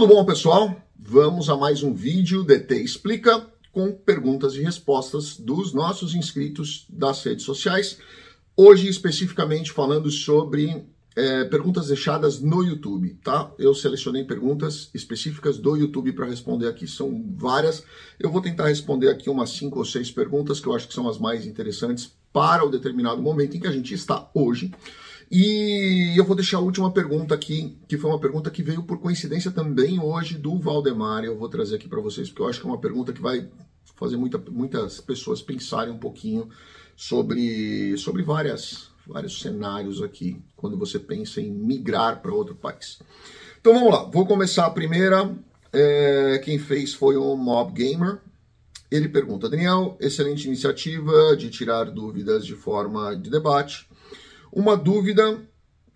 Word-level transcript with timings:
Tudo 0.00 0.14
bom, 0.14 0.24
pessoal? 0.24 0.74
Vamos 0.98 1.50
a 1.50 1.56
mais 1.58 1.82
um 1.82 1.92
vídeo 1.92 2.42
DT 2.42 2.74
Explica 2.76 3.46
com 3.70 3.92
perguntas 3.92 4.54
e 4.54 4.62
respostas 4.62 5.36
dos 5.36 5.74
nossos 5.74 6.14
inscritos 6.14 6.86
das 6.88 7.22
redes 7.22 7.44
sociais. 7.44 7.98
Hoje, 8.56 8.88
especificamente, 8.88 9.70
falando 9.70 10.10
sobre 10.10 10.86
é, 11.14 11.44
perguntas 11.44 11.88
deixadas 11.88 12.40
no 12.40 12.62
YouTube, 12.62 13.10
tá? 13.22 13.52
Eu 13.58 13.74
selecionei 13.74 14.24
perguntas 14.24 14.88
específicas 14.94 15.58
do 15.58 15.76
YouTube 15.76 16.14
para 16.14 16.24
responder 16.24 16.68
aqui. 16.68 16.86
São 16.86 17.22
várias. 17.36 17.84
Eu 18.18 18.30
vou 18.30 18.40
tentar 18.40 18.68
responder 18.68 19.10
aqui 19.10 19.28
umas 19.28 19.50
cinco 19.50 19.80
ou 19.80 19.84
seis 19.84 20.10
perguntas 20.10 20.60
que 20.60 20.66
eu 20.66 20.74
acho 20.74 20.88
que 20.88 20.94
são 20.94 21.10
as 21.10 21.18
mais 21.18 21.44
interessantes 21.44 22.10
para 22.32 22.64
o 22.64 22.70
determinado 22.70 23.20
momento 23.20 23.54
em 23.54 23.60
que 23.60 23.68
a 23.68 23.72
gente 23.72 23.92
está 23.92 24.30
hoje. 24.32 24.72
E 25.30 26.12
eu 26.16 26.24
vou 26.24 26.34
deixar 26.34 26.56
a 26.56 26.60
última 26.60 26.90
pergunta 26.90 27.34
aqui, 27.36 27.78
que 27.86 27.96
foi 27.96 28.10
uma 28.10 28.18
pergunta 28.18 28.50
que 28.50 28.64
veio 28.64 28.82
por 28.82 28.98
coincidência 28.98 29.52
também 29.52 30.00
hoje 30.00 30.36
do 30.36 30.58
Valdemar. 30.58 31.22
Eu 31.22 31.38
vou 31.38 31.48
trazer 31.48 31.76
aqui 31.76 31.88
para 31.88 32.00
vocês, 32.00 32.28
porque 32.28 32.42
eu 32.42 32.48
acho 32.48 32.60
que 32.60 32.66
é 32.66 32.70
uma 32.70 32.80
pergunta 32.80 33.12
que 33.12 33.22
vai 33.22 33.48
fazer 33.94 34.16
muita, 34.16 34.38
muitas 34.38 35.00
pessoas 35.00 35.40
pensarem 35.40 35.94
um 35.94 35.98
pouquinho 35.98 36.48
sobre, 36.96 37.96
sobre 37.96 38.24
várias, 38.24 38.88
vários 39.06 39.40
cenários 39.40 40.02
aqui, 40.02 40.42
quando 40.56 40.76
você 40.76 40.98
pensa 40.98 41.40
em 41.40 41.50
migrar 41.50 42.20
para 42.20 42.34
outro 42.34 42.56
país. 42.56 42.98
Então 43.60 43.74
vamos 43.74 43.92
lá, 43.92 44.02
vou 44.02 44.26
começar 44.26 44.66
a 44.66 44.70
primeira. 44.70 45.32
É, 45.72 46.40
quem 46.44 46.58
fez 46.58 46.92
foi 46.92 47.16
o 47.16 47.36
Mob 47.36 47.72
Gamer. 47.72 48.18
Ele 48.90 49.08
pergunta, 49.08 49.48
Daniel, 49.48 49.96
excelente 50.00 50.48
iniciativa 50.48 51.36
de 51.36 51.50
tirar 51.50 51.84
dúvidas 51.84 52.44
de 52.44 52.56
forma 52.56 53.14
de 53.14 53.30
debate. 53.30 53.88
Uma 54.52 54.76
dúvida 54.76 55.40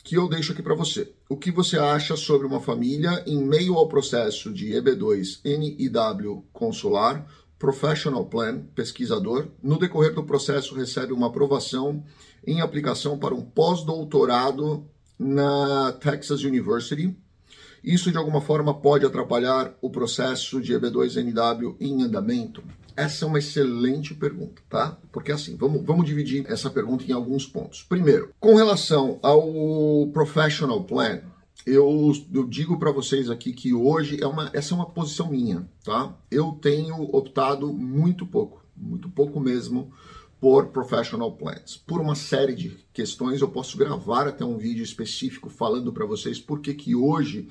que 0.04 0.16
eu 0.16 0.28
deixo 0.28 0.52
aqui 0.52 0.62
para 0.62 0.74
você. 0.74 1.12
O 1.28 1.36
que 1.36 1.50
você 1.50 1.78
acha 1.78 2.14
sobre 2.16 2.46
uma 2.46 2.60
família 2.60 3.24
em 3.26 3.42
meio 3.42 3.74
ao 3.74 3.88
processo 3.88 4.52
de 4.52 4.72
EB2 4.72 5.40
NIW 5.44 6.44
consular, 6.52 7.26
Professional 7.58 8.26
Plan, 8.26 8.60
pesquisador, 8.74 9.48
no 9.62 9.78
decorrer 9.78 10.14
do 10.14 10.22
processo 10.22 10.74
recebe 10.74 11.12
uma 11.12 11.28
aprovação 11.28 12.04
em 12.46 12.60
aplicação 12.60 13.18
para 13.18 13.34
um 13.34 13.42
pós-doutorado 13.42 14.86
na 15.18 15.92
Texas 15.92 16.42
University. 16.42 17.16
Isso 17.84 18.10
de 18.10 18.16
alguma 18.16 18.40
forma 18.40 18.72
pode 18.72 19.04
atrapalhar 19.04 19.74
o 19.82 19.90
processo 19.90 20.58
de 20.58 20.72
EB2 20.72 21.16
NW 21.16 21.76
em 21.78 22.02
andamento? 22.02 22.64
Essa 22.96 23.26
é 23.26 23.28
uma 23.28 23.38
excelente 23.38 24.14
pergunta, 24.14 24.62
tá? 24.70 24.96
Porque 25.12 25.30
assim, 25.30 25.54
vamos, 25.54 25.84
vamos 25.84 26.06
dividir 26.06 26.46
essa 26.48 26.70
pergunta 26.70 27.04
em 27.06 27.12
alguns 27.12 27.46
pontos. 27.46 27.82
Primeiro, 27.82 28.30
com 28.40 28.54
relação 28.54 29.18
ao 29.22 30.08
Professional 30.14 30.82
Plan, 30.84 31.20
eu, 31.66 32.12
eu 32.32 32.46
digo 32.46 32.78
para 32.78 32.90
vocês 32.90 33.28
aqui 33.28 33.52
que 33.52 33.74
hoje 33.74 34.18
é 34.22 34.26
uma, 34.26 34.48
essa 34.54 34.72
é 34.72 34.76
uma 34.76 34.88
posição 34.88 35.30
minha, 35.30 35.68
tá? 35.84 36.16
Eu 36.30 36.52
tenho 36.52 37.02
optado 37.14 37.70
muito 37.70 38.24
pouco, 38.24 38.64
muito 38.74 39.10
pouco 39.10 39.38
mesmo, 39.38 39.92
por 40.40 40.68
professional 40.68 41.32
plans. 41.32 41.76
Por 41.76 42.00
uma 42.00 42.14
série 42.14 42.54
de 42.54 42.76
questões, 42.92 43.40
eu 43.40 43.48
posso 43.48 43.78
gravar 43.78 44.26
até 44.26 44.44
um 44.44 44.56
vídeo 44.56 44.82
específico 44.82 45.48
falando 45.48 45.92
para 45.92 46.06
vocês 46.06 46.38
por 46.38 46.60
que 46.60 46.74
que 46.74 46.94
hoje 46.94 47.48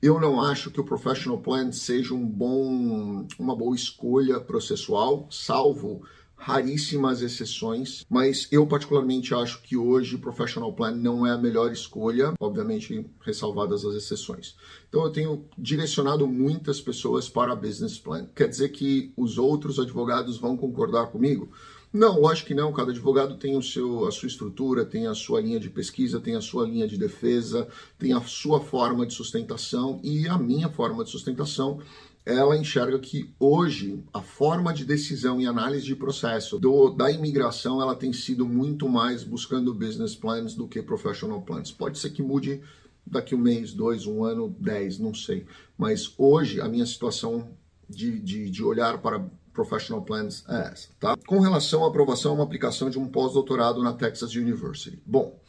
eu 0.00 0.20
não 0.20 0.40
acho 0.40 0.70
que 0.70 0.80
o 0.80 0.84
professional 0.84 1.38
plan 1.38 1.72
seja 1.72 2.14
um 2.14 2.26
bom, 2.26 3.26
uma 3.38 3.56
boa 3.56 3.74
escolha 3.74 4.38
processual, 4.38 5.26
salvo 5.30 6.02
raríssimas 6.36 7.22
exceções, 7.22 8.04
mas 8.08 8.46
eu 8.52 8.66
particularmente 8.66 9.34
acho 9.34 9.62
que 9.62 9.76
hoje 9.76 10.16
o 10.16 10.18
professional 10.18 10.72
plan 10.72 10.92
não 10.92 11.26
é 11.26 11.30
a 11.30 11.38
melhor 11.38 11.72
escolha, 11.72 12.34
obviamente 12.38 13.04
ressalvadas 13.20 13.84
as 13.84 13.94
exceções. 13.94 14.54
Então 14.88 15.02
eu 15.02 15.10
tenho 15.10 15.44
direcionado 15.56 16.26
muitas 16.26 16.80
pessoas 16.80 17.28
para 17.28 17.56
business 17.56 17.98
plan. 17.98 18.26
Quer 18.34 18.48
dizer 18.48 18.68
que 18.68 19.12
os 19.16 19.38
outros 19.38 19.80
advogados 19.80 20.38
vão 20.38 20.56
concordar 20.56 21.06
comigo? 21.06 21.50
Não, 21.92 22.20
lógico 22.20 22.48
que 22.48 22.54
não. 22.54 22.72
Cada 22.72 22.90
advogado 22.90 23.36
tem 23.36 23.56
o 23.56 23.62
seu, 23.62 24.06
a 24.06 24.12
sua 24.12 24.26
estrutura, 24.26 24.84
tem 24.84 25.06
a 25.06 25.14
sua 25.14 25.40
linha 25.40 25.58
de 25.58 25.70
pesquisa, 25.70 26.20
tem 26.20 26.34
a 26.34 26.40
sua 26.40 26.66
linha 26.66 26.86
de 26.86 26.98
defesa, 26.98 27.68
tem 27.98 28.12
a 28.12 28.20
sua 28.20 28.60
forma 28.60 29.06
de 29.06 29.14
sustentação 29.14 30.00
e 30.02 30.28
a 30.28 30.36
minha 30.36 30.68
forma 30.68 31.04
de 31.04 31.10
sustentação 31.10 31.80
ela 32.26 32.56
enxerga 32.56 32.98
que 32.98 33.32
hoje 33.38 34.02
a 34.12 34.20
forma 34.20 34.74
de 34.74 34.84
decisão 34.84 35.40
e 35.40 35.46
análise 35.46 35.86
de 35.86 35.94
processo 35.94 36.58
do, 36.58 36.90
da 36.90 37.08
imigração 37.08 37.80
ela 37.80 37.94
tem 37.94 38.12
sido 38.12 38.44
muito 38.44 38.88
mais 38.88 39.22
buscando 39.22 39.72
business 39.72 40.16
plans 40.16 40.52
do 40.52 40.66
que 40.66 40.82
professional 40.82 41.40
plans. 41.42 41.70
Pode 41.70 42.00
ser 42.00 42.10
que 42.10 42.22
mude 42.22 42.60
daqui 43.06 43.32
um 43.36 43.38
mês, 43.38 43.72
dois, 43.72 44.06
um 44.06 44.24
ano, 44.24 44.54
dez, 44.58 44.98
não 44.98 45.14
sei. 45.14 45.46
Mas 45.78 46.12
hoje 46.18 46.60
a 46.60 46.68
minha 46.68 46.84
situação 46.84 47.48
de, 47.88 48.18
de, 48.18 48.50
de 48.50 48.64
olhar 48.64 49.00
para 49.00 49.24
Professional 49.56 50.04
Plans 50.04 50.44
é 50.48 50.68
essa, 50.72 50.88
tá? 51.00 51.16
Com 51.26 51.40
relação 51.40 51.82
à 51.82 51.88
aprovação, 51.88 52.34
uma 52.34 52.44
aplicação 52.44 52.90
de 52.90 52.98
um 52.98 53.08
pós-doutorado 53.08 53.82
na 53.82 53.94
Texas 53.94 54.34
University. 54.34 55.00
Bom, 55.04 55.40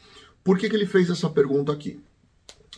por 0.43 0.57
que, 0.57 0.69
que 0.69 0.75
ele 0.75 0.85
fez 0.85 1.09
essa 1.09 1.29
pergunta 1.29 1.73
aqui? 1.73 1.99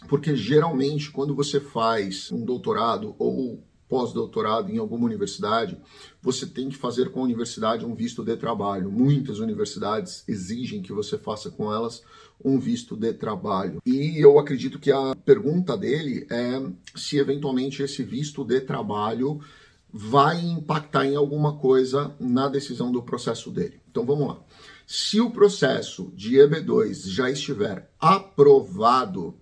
Porque 0.08 0.36
geralmente, 0.36 1.12
quando 1.12 1.36
você 1.36 1.60
faz 1.60 2.32
um 2.32 2.44
doutorado 2.44 3.16
ou 3.20 3.64
pós-doutorado 3.88 4.72
em 4.72 4.78
alguma 4.78 5.06
universidade, 5.06 5.78
você 6.22 6.46
tem 6.46 6.70
que 6.70 6.78
fazer 6.78 7.12
com 7.12 7.20
a 7.20 7.24
universidade 7.24 7.86
um 7.86 7.96
visto 7.96 8.24
de 8.24 8.36
trabalho. 8.38 8.92
Muitas 8.92 9.40
universidades 9.40 10.24
exigem 10.28 10.82
que 10.82 10.94
você 10.94 11.18
faça 11.18 11.50
com 11.50 11.74
elas 11.74 12.04
um 12.44 12.58
visto 12.60 12.96
de 12.96 13.14
trabalho. 13.14 13.82
E 13.86 14.24
eu 14.24 14.40
acredito 14.40 14.80
que 14.80 14.92
a 14.92 15.16
pergunta 15.26 15.76
dele 15.76 16.26
é 16.30 16.62
se 16.96 17.18
eventualmente 17.18 17.84
esse 17.84 18.04
visto 18.04 18.46
de 18.46 18.62
trabalho 18.62 19.42
vai 19.92 20.40
impactar 20.40 21.06
em 21.06 21.16
alguma 21.16 21.58
coisa 21.58 22.16
na 22.20 22.48
decisão 22.48 22.92
do 22.92 23.02
processo 23.02 23.50
dele. 23.52 23.82
Então 23.90 24.06
vamos 24.06 24.28
lá. 24.28 24.40
Se 24.86 25.22
o 25.22 25.32
processo 25.32 26.12
de 26.16 26.36
EB2 26.36 27.10
já 27.10 27.30
estiver 27.30 27.92
aprovado, 28.00 29.38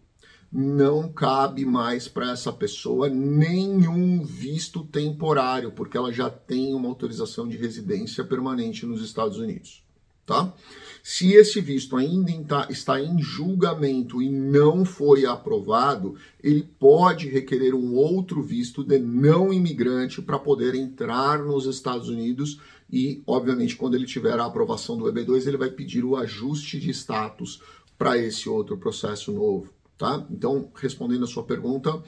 não 0.52 1.12
cabe 1.12 1.66
mais 1.66 2.08
para 2.08 2.32
essa 2.32 2.52
pessoa 2.52 3.10
nenhum 3.10 4.24
visto 4.24 4.84
temporário, 4.86 5.72
porque 5.72 5.98
ela 5.98 6.12
já 6.12 6.30
tem 6.30 6.74
uma 6.74 6.88
autorização 6.88 7.48
de 7.48 7.58
residência 7.58 8.24
permanente 8.24 8.86
nos 8.86 9.02
Estados 9.02 9.38
Unidos 9.38 9.87
tá? 10.28 10.54
Se 11.02 11.32
esse 11.32 11.62
visto 11.62 11.96
ainda 11.96 12.68
está 12.70 13.02
em 13.02 13.18
julgamento 13.20 14.22
e 14.22 14.30
não 14.30 14.84
foi 14.84 15.26
aprovado, 15.26 16.16
ele 16.44 16.70
pode 16.78 17.30
requerer 17.30 17.74
um 17.74 17.96
outro 17.96 18.44
visto 18.44 18.84
de 18.84 19.00
não 19.00 19.54
imigrante 19.54 20.22
para 20.22 20.38
poder 20.38 20.76
entrar 20.76 21.40
nos 21.40 21.66
Estados 21.66 22.10
Unidos 22.10 22.60
e, 22.92 23.24
obviamente, 23.26 23.78
quando 23.78 23.96
ele 23.96 24.06
tiver 24.06 24.38
a 24.38 24.46
aprovação 24.46 24.98
do 24.98 25.06
EB2, 25.06 25.48
ele 25.48 25.58
vai 25.58 25.72
pedir 25.72 26.04
o 26.04 26.18
ajuste 26.18 26.78
de 26.78 26.90
status 26.90 27.62
para 27.98 28.18
esse 28.18 28.50
outro 28.50 28.78
processo 28.78 29.32
novo, 29.32 29.74
tá? 29.98 30.26
Então, 30.30 30.70
respondendo 30.76 31.24
a 31.24 31.28
sua 31.28 31.44
pergunta, 31.44 32.04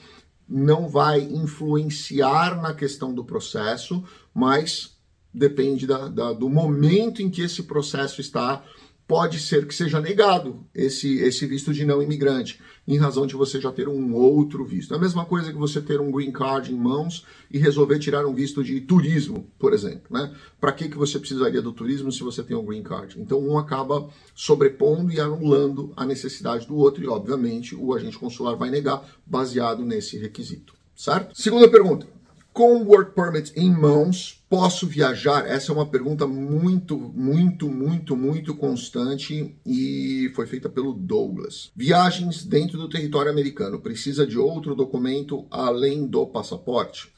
não 0.48 0.90
vai 0.90 1.22
influenciar 1.22 2.62
na 2.62 2.74
questão 2.74 3.14
do 3.14 3.24
processo, 3.24 4.04
mas 4.34 4.99
depende 5.34 5.86
da, 5.86 6.08
da, 6.08 6.34
do 6.34 6.50
momento 6.50 7.22
em 7.22 7.30
que 7.30 7.42
esse 7.42 7.64
processo 7.64 8.22
está. 8.22 8.64
Pode 9.08 9.40
ser 9.40 9.66
que 9.66 9.74
seja 9.74 10.00
negado 10.00 10.64
esse, 10.74 11.18
esse 11.18 11.48
visto 11.48 11.74
de 11.74 11.84
não 11.84 12.00
imigrante, 12.00 12.62
em 12.88 12.96
razão 12.96 13.26
de 13.26 13.34
você 13.34 13.60
já 13.60 13.72
ter 13.72 13.90
um 13.90 14.14
outro 14.14 14.64
visto. 14.64 14.94
É 14.94 14.98
a 14.98 15.00
mesma 15.00 15.26
coisa 15.26 15.52
que 15.52 15.58
você 15.58 15.82
ter 15.82 16.00
um 16.00 16.12
green 16.12 16.32
card 16.32 16.72
em 16.72 16.78
mãos 16.78 17.26
e 17.50 17.58
resolver 17.58 17.98
tirar 17.98 18.28
um 18.28 18.36
visto 18.36 18.64
de 18.64 18.80
turismo, 18.82 19.52
por 19.58 19.74
exemplo. 19.74 20.04
Né? 20.12 20.32
Para 20.62 20.72
que, 20.74 20.88
que 20.88 20.96
você 20.96 21.18
precisaria 21.18 21.60
do 21.60 21.74
turismo 21.74 22.12
se 22.12 22.22
você 22.22 22.44
tem 22.44 22.56
um 22.56 22.64
green 22.64 22.84
card? 22.84 23.20
Então, 23.20 23.40
um 23.40 23.58
acaba 23.58 24.08
sobrepondo 24.36 25.12
e 25.12 25.20
anulando 25.20 25.92
a 25.98 26.06
necessidade 26.06 26.68
do 26.68 26.76
outro, 26.76 27.04
e, 27.04 27.08
obviamente, 27.08 27.76
o 27.76 27.96
agente 27.96 28.20
consular 28.20 28.56
vai 28.56 28.70
negar 28.70 29.04
baseado 29.26 29.84
nesse 29.84 30.20
requisito. 30.20 30.76
Certo? 30.96 31.36
Segunda 31.36 31.68
pergunta. 31.68 32.19
Com 32.52 32.78
o 32.78 32.88
work 32.88 33.14
permit 33.14 33.54
em 33.56 33.72
mãos, 33.72 34.44
posso 34.50 34.88
viajar? 34.88 35.48
Essa 35.48 35.72
é 35.72 35.76
uma 35.76 35.86
pergunta 35.86 36.28
muito, 36.28 36.98
muito, 36.98 37.70
muito, 37.70 38.16
muito 38.18 38.56
constante 38.56 39.56
e 39.66 40.32
foi 40.36 40.46
feita 40.46 40.68
pelo 40.68 40.94
Douglas. 40.94 41.72
Viagens 41.76 42.44
dentro 42.44 42.78
do 42.78 42.90
território 42.90 43.32
americano 43.32 43.80
precisa 43.80 44.26
de 44.26 44.38
outro 44.38 44.76
documento 44.76 45.46
além 45.50 46.06
do 46.06 46.26
passaporte? 46.26 47.14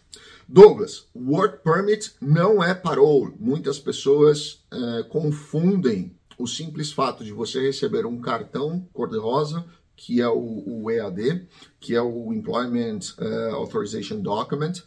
Douglas, 0.47 1.07
work 1.15 1.63
permit 1.63 2.11
não 2.21 2.61
é 2.61 2.75
parole. 2.75 3.33
Muitas 3.39 3.79
pessoas 3.79 4.61
é, 4.69 5.03
confundem 5.03 6.11
o 6.37 6.45
simples 6.45 6.91
fato 6.91 7.23
de 7.23 7.31
você 7.31 7.61
receber 7.61 8.05
um 8.05 8.19
cartão 8.19 8.85
cor-de-rosa 8.93 9.65
que 10.01 10.19
é 10.19 10.27
o, 10.27 10.63
o, 10.65 10.89
EAD, 10.89 11.47
que 11.79 11.95
é 11.95 12.01
o 12.01 12.33
Employment 12.33 12.99
uh, 13.19 13.53
Authorization 13.55 14.19
Document, 14.19 14.81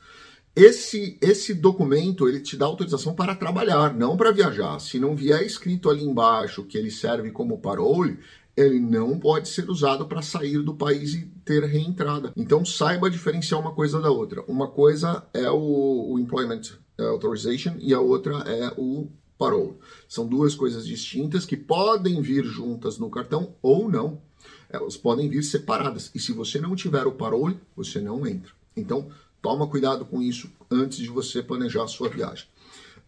esse, 0.56 1.18
esse 1.20 1.52
documento 1.52 2.28
ele 2.28 2.40
te 2.40 2.56
dá 2.56 2.66
autorização 2.66 3.14
para 3.14 3.34
trabalhar, 3.34 3.92
não 3.94 4.16
para 4.16 4.30
viajar. 4.30 4.78
Se 4.78 4.98
não 4.98 5.16
vier 5.16 5.42
escrito 5.42 5.90
ali 5.90 6.04
embaixo 6.04 6.64
que 6.64 6.78
ele 6.78 6.90
serve 6.90 7.30
como 7.30 7.58
parole, 7.58 8.18
ele 8.56 8.78
não 8.78 9.18
pode 9.18 9.48
ser 9.48 9.68
usado 9.68 10.06
para 10.06 10.22
sair 10.22 10.62
do 10.62 10.74
país 10.74 11.14
e 11.14 11.26
ter 11.44 11.64
reentrada. 11.64 12.32
Então 12.36 12.64
saiba 12.64 13.10
diferenciar 13.10 13.60
uma 13.60 13.72
coisa 13.72 14.00
da 14.00 14.10
outra. 14.10 14.44
Uma 14.46 14.68
coisa 14.68 15.26
é 15.34 15.50
o, 15.50 16.12
o 16.12 16.18
Employment 16.20 16.62
Authorization 16.98 17.74
e 17.80 17.92
a 17.92 18.00
outra 18.00 18.36
é 18.46 18.72
o 18.76 19.08
Parole. 19.36 19.74
São 20.08 20.26
duas 20.26 20.54
coisas 20.54 20.86
distintas 20.86 21.44
que 21.44 21.56
podem 21.56 22.22
vir 22.22 22.44
juntas 22.44 22.98
no 22.98 23.10
cartão 23.10 23.54
ou 23.60 23.90
não. 23.90 24.22
Elas 24.70 24.96
podem 24.96 25.28
vir 25.28 25.42
separadas. 25.42 26.10
E 26.14 26.20
se 26.20 26.32
você 26.32 26.60
não 26.60 26.76
tiver 26.76 27.06
o 27.06 27.12
parole, 27.12 27.58
você 27.76 28.00
não 28.00 28.26
entra. 28.26 28.52
Então, 28.76 29.08
toma 29.44 29.66
cuidado 29.66 30.06
com 30.06 30.22
isso 30.22 30.50
antes 30.70 30.96
de 30.96 31.10
você 31.10 31.42
planejar 31.42 31.84
a 31.84 31.86
sua 31.86 32.08
viagem. 32.08 32.46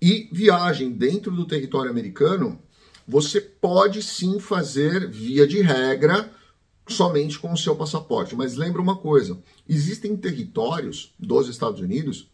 E 0.03 0.29
viagem 0.31 0.93
dentro 0.93 1.31
do 1.31 1.47
território 1.47 1.91
americano, 1.91 2.61
você 3.09 3.41
pode 3.41 4.03
sim 4.03 4.39
fazer 4.39 5.09
via 5.09 5.47
de 5.47 5.63
regra 5.63 6.31
somente 6.87 7.39
com 7.39 7.51
o 7.51 7.57
seu 7.57 7.75
passaporte. 7.75 8.37
Mas 8.37 8.55
lembra 8.55 8.83
uma 8.83 8.97
coisa: 8.97 9.39
existem 9.67 10.15
territórios 10.15 11.15
dos 11.19 11.49
Estados 11.49 11.81
Unidos 11.81 12.31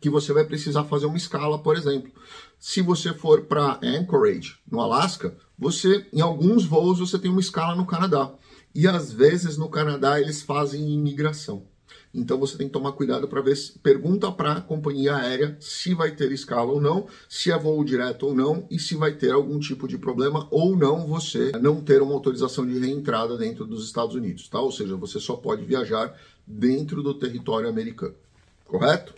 que 0.00 0.10
você 0.10 0.32
vai 0.32 0.44
precisar 0.44 0.82
fazer 0.84 1.06
uma 1.06 1.16
escala, 1.16 1.56
por 1.56 1.76
exemplo. 1.76 2.10
Se 2.58 2.82
você 2.82 3.14
for 3.14 3.42
para 3.42 3.78
Anchorage, 3.80 4.56
no 4.68 4.80
Alasca, 4.80 5.36
você 5.56 6.04
em 6.12 6.20
alguns 6.20 6.64
voos 6.64 6.98
você 6.98 7.16
tem 7.16 7.30
uma 7.30 7.40
escala 7.40 7.76
no 7.76 7.86
Canadá. 7.86 8.32
E 8.74 8.88
às 8.88 9.12
vezes 9.12 9.56
no 9.56 9.68
Canadá 9.68 10.20
eles 10.20 10.42
fazem 10.42 10.90
imigração. 10.90 11.69
Então 12.12 12.38
você 12.38 12.56
tem 12.56 12.66
que 12.66 12.72
tomar 12.72 12.92
cuidado 12.92 13.28
para 13.28 13.40
ver, 13.40 13.56
se, 13.56 13.78
pergunta 13.78 14.30
para 14.32 14.52
a 14.52 14.60
companhia 14.60 15.16
aérea 15.16 15.56
se 15.60 15.94
vai 15.94 16.10
ter 16.10 16.32
escala 16.32 16.72
ou 16.72 16.80
não, 16.80 17.06
se 17.28 17.52
é 17.52 17.58
voo 17.58 17.84
direto 17.84 18.26
ou 18.26 18.34
não 18.34 18.66
e 18.70 18.78
se 18.78 18.96
vai 18.96 19.12
ter 19.12 19.32
algum 19.32 19.58
tipo 19.60 19.86
de 19.86 19.96
problema 19.96 20.48
ou 20.50 20.76
não 20.76 21.06
você 21.06 21.52
não 21.60 21.80
ter 21.80 22.02
uma 22.02 22.14
autorização 22.14 22.66
de 22.66 22.78
reentrada 22.78 23.36
dentro 23.38 23.64
dos 23.64 23.84
Estados 23.84 24.14
Unidos, 24.14 24.48
tá? 24.48 24.60
Ou 24.60 24.72
seja, 24.72 24.96
você 24.96 25.20
só 25.20 25.36
pode 25.36 25.64
viajar 25.64 26.18
dentro 26.46 27.02
do 27.02 27.14
território 27.14 27.68
americano. 27.68 28.14
Correto? 28.64 29.14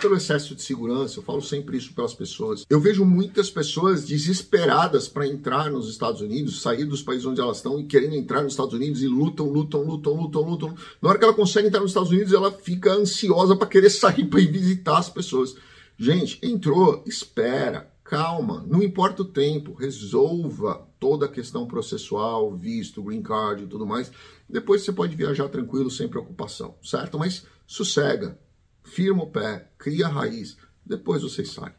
Pelo 0.00 0.16
excesso 0.16 0.54
de 0.54 0.62
segurança, 0.62 1.18
eu 1.18 1.22
falo 1.22 1.42
sempre 1.42 1.76
isso 1.76 1.92
para 1.92 2.04
as 2.04 2.14
pessoas. 2.14 2.64
Eu 2.70 2.80
vejo 2.80 3.04
muitas 3.04 3.50
pessoas 3.50 4.04
desesperadas 4.04 5.08
para 5.08 5.26
entrar 5.26 5.70
nos 5.70 5.90
Estados 5.90 6.22
Unidos, 6.22 6.62
sair 6.62 6.84
dos 6.84 7.02
países 7.02 7.26
onde 7.26 7.40
elas 7.40 7.58
estão 7.58 7.78
e 7.78 7.84
querendo 7.84 8.14
entrar 8.14 8.42
nos 8.42 8.54
Estados 8.54 8.72
Unidos 8.72 9.02
e 9.02 9.06
lutam, 9.06 9.46
lutam, 9.48 9.82
lutam, 9.82 10.14
lutam, 10.14 10.42
lutam. 10.42 10.74
Na 11.02 11.10
hora 11.10 11.18
que 11.18 11.24
ela 11.24 11.34
consegue 11.34 11.68
entrar 11.68 11.80
nos 11.80 11.90
Estados 11.90 12.10
Unidos, 12.10 12.32
ela 12.32 12.50
fica 12.50 12.92
ansiosa 12.92 13.54
para 13.54 13.68
querer 13.68 13.90
sair 13.90 14.24
para 14.24 14.40
ir 14.40 14.50
visitar 14.50 14.98
as 14.98 15.10
pessoas. 15.10 15.54
Gente, 15.98 16.38
entrou, 16.42 17.04
espera, 17.06 17.92
calma, 18.02 18.64
não 18.66 18.82
importa 18.82 19.22
o 19.22 19.26
tempo, 19.26 19.74
resolva 19.74 20.86
toda 20.98 21.26
a 21.26 21.28
questão 21.28 21.66
processual, 21.66 22.56
visto, 22.56 23.02
green 23.02 23.22
card 23.22 23.64
e 23.64 23.66
tudo 23.66 23.86
mais. 23.86 24.10
Depois 24.48 24.82
você 24.82 24.92
pode 24.92 25.14
viajar 25.14 25.48
tranquilo, 25.48 25.90
sem 25.90 26.08
preocupação, 26.08 26.74
certo? 26.82 27.18
Mas 27.18 27.46
sossega, 27.66 28.38
firma 28.84 29.24
o 29.24 29.30
pé, 29.30 29.68
cria 29.76 30.06
a 30.06 30.10
raiz, 30.10 30.56
depois 30.84 31.22
vocês 31.22 31.50
saem. 31.50 31.74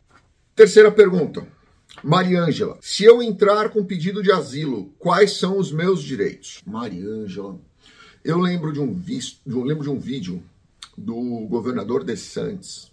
Terceira 0.56 0.92
pergunta. 0.92 1.48
Mariângela, 2.04 2.78
se 2.82 3.06
eu 3.06 3.22
entrar 3.22 3.70
com 3.70 3.86
pedido 3.86 4.22
de 4.22 4.32
asilo, 4.32 4.94
quais 5.00 5.38
são 5.38 5.58
os 5.58 5.72
meus 5.72 6.04
direitos? 6.04 6.62
Mariângela, 6.66 7.60
eu 8.24 8.40
lembro 8.40 8.74
de 8.74 8.80
um, 8.80 8.94
visto, 8.94 9.40
eu 9.46 9.64
lembro 9.64 9.84
de 9.84 9.90
um 9.90 10.00
vídeo 10.00 10.44
do 10.98 11.48
governador 11.48 12.04
de 12.04 12.18
Santos, 12.18 12.92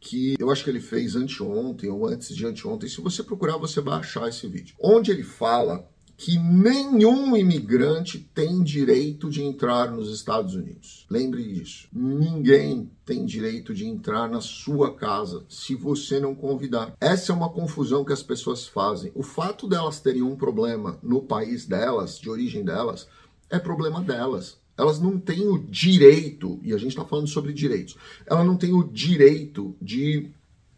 que 0.00 0.34
eu 0.38 0.50
acho 0.50 0.64
que 0.64 0.70
ele 0.70 0.80
fez 0.80 1.14
anteontem 1.14 1.90
ou 1.90 2.06
antes 2.06 2.34
de 2.34 2.44
anteontem. 2.44 2.88
Se 2.88 3.00
você 3.00 3.22
procurar, 3.22 3.56
você 3.56 3.80
vai 3.80 4.00
achar 4.00 4.28
esse 4.28 4.46
vídeo. 4.46 4.74
Onde 4.80 5.10
ele 5.10 5.22
fala 5.22 5.88
que 6.16 6.38
nenhum 6.38 7.36
imigrante 7.36 8.18
tem 8.34 8.62
direito 8.62 9.28
de 9.28 9.42
entrar 9.42 9.90
nos 9.90 10.10
Estados 10.10 10.54
Unidos. 10.54 11.06
Lembre 11.10 11.42
disso. 11.42 11.88
Ninguém 11.92 12.90
tem 13.04 13.24
direito 13.24 13.74
de 13.74 13.86
entrar 13.86 14.28
na 14.28 14.40
sua 14.40 14.94
casa 14.94 15.44
se 15.48 15.74
você 15.74 16.20
não 16.20 16.34
convidar. 16.34 16.94
Essa 17.00 17.32
é 17.32 17.34
uma 17.34 17.48
confusão 17.48 18.04
que 18.04 18.12
as 18.12 18.22
pessoas 18.22 18.66
fazem. 18.66 19.10
O 19.14 19.22
fato 19.22 19.66
delas 19.66 20.00
terem 20.00 20.22
um 20.22 20.36
problema 20.36 20.98
no 21.02 21.20
país 21.20 21.66
delas, 21.66 22.18
de 22.18 22.30
origem 22.30 22.64
delas, 22.64 23.08
é 23.50 23.58
problema 23.58 24.00
delas. 24.00 24.56
Elas 24.76 25.00
não 25.00 25.18
têm 25.18 25.46
o 25.46 25.58
direito, 25.58 26.58
e 26.62 26.72
a 26.72 26.78
gente 26.78 26.90
está 26.90 27.04
falando 27.04 27.28
sobre 27.28 27.52
direitos, 27.52 27.96
ela 28.26 28.42
não 28.42 28.56
tem 28.56 28.72
o 28.72 28.82
direito 28.82 29.76
de 29.80 30.30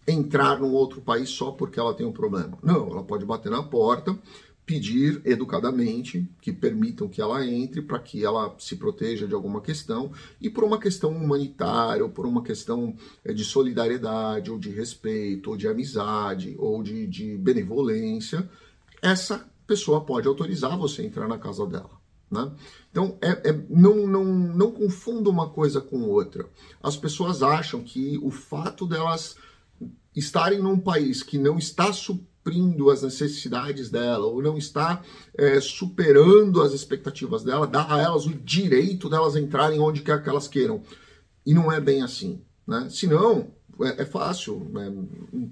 entrar 0.06 0.61
num 0.61 0.73
outro 0.73 1.00
país 1.00 1.31
só 1.31 1.50
porque 1.50 1.81
ela 1.81 1.94
tem 1.94 2.06
um 2.06 2.12
problema. 2.12 2.59
Não, 2.62 2.88
ela 2.88 3.03
pode 3.03 3.25
bater 3.25 3.50
na 3.50 3.62
porta 3.62 4.17
pedir 4.67 5.23
educadamente 5.25 6.29
que 6.41 6.53
permitam 6.53 7.09
que 7.09 7.23
ela 7.23 7.47
entre 7.47 7.81
para 7.81 8.01
que 8.01 8.25
ela 8.25 8.53
se 8.59 8.75
proteja 8.75 9.27
de 9.27 9.33
alguma 9.33 9.61
questão 9.61 10.11
e 10.41 10.51
por 10.51 10.65
uma 10.65 10.81
questão 10.81 11.13
humanitária 11.13 12.03
ou 12.03 12.11
por 12.11 12.27
uma 12.27 12.43
questão 12.43 12.97
eh, 13.25 13.33
de 13.33 13.45
solidariedade 13.45 14.51
ou 14.51 14.59
de 14.59 14.71
respeito 14.71 15.51
ou 15.51 15.57
de 15.57 15.69
amizade 15.69 16.57
ou 16.59 16.83
de, 16.83 17.07
de 17.07 17.37
benevolência 17.39 18.51
essa 19.01 19.49
pessoa 19.69 20.05
pode 20.05 20.27
autorizar 20.27 20.77
você 20.77 21.03
a 21.03 21.05
entrar 21.05 21.29
na 21.29 21.39
casa 21.39 21.65
dela 21.65 21.97
né? 22.29 22.51
Então, 22.91 23.17
é, 23.21 23.51
é, 23.51 23.65
não, 23.69 24.07
não, 24.07 24.25
não 24.25 24.73
confunda 24.73 25.31
uma 25.31 25.49
coisa 25.49 25.81
com 25.81 26.03
outra. 26.03 26.49
As 26.83 26.97
pessoas 26.97 27.43
acham 27.43 27.83
que 27.83 28.19
o 28.23 28.31
fato 28.31 28.87
delas 28.87 29.37
estarem 30.15 30.61
num 30.61 30.79
país 30.79 31.23
que 31.23 31.39
não 31.39 31.59
está 31.59 31.93
suprindo 32.47 32.91
as 32.91 33.03
necessidades 33.03 33.91
dela 33.91 34.27
ou 34.27 34.41
não 34.41 34.57
está 34.57 35.03
é, 35.35 35.61
superando 35.61 36.63
as 36.63 36.73
expectativas 36.73 37.43
dela, 37.43 37.67
dá 37.67 37.93
a 37.93 38.01
elas 38.01 38.25
o 38.25 38.35
direito 38.35 39.09
delas 39.09 39.35
entrarem 39.35 39.81
onde 39.81 40.03
quer 40.03 40.23
que 40.23 40.29
elas 40.29 40.47
queiram. 40.47 40.81
E 41.45 41.53
não 41.53 41.73
é 41.73 41.81
bem 41.81 42.03
assim. 42.03 42.41
Né? 42.67 42.89
Senão, 42.89 43.49
é, 43.81 44.03
é 44.03 44.05
fácil. 44.05 44.71
Né? 44.73 44.93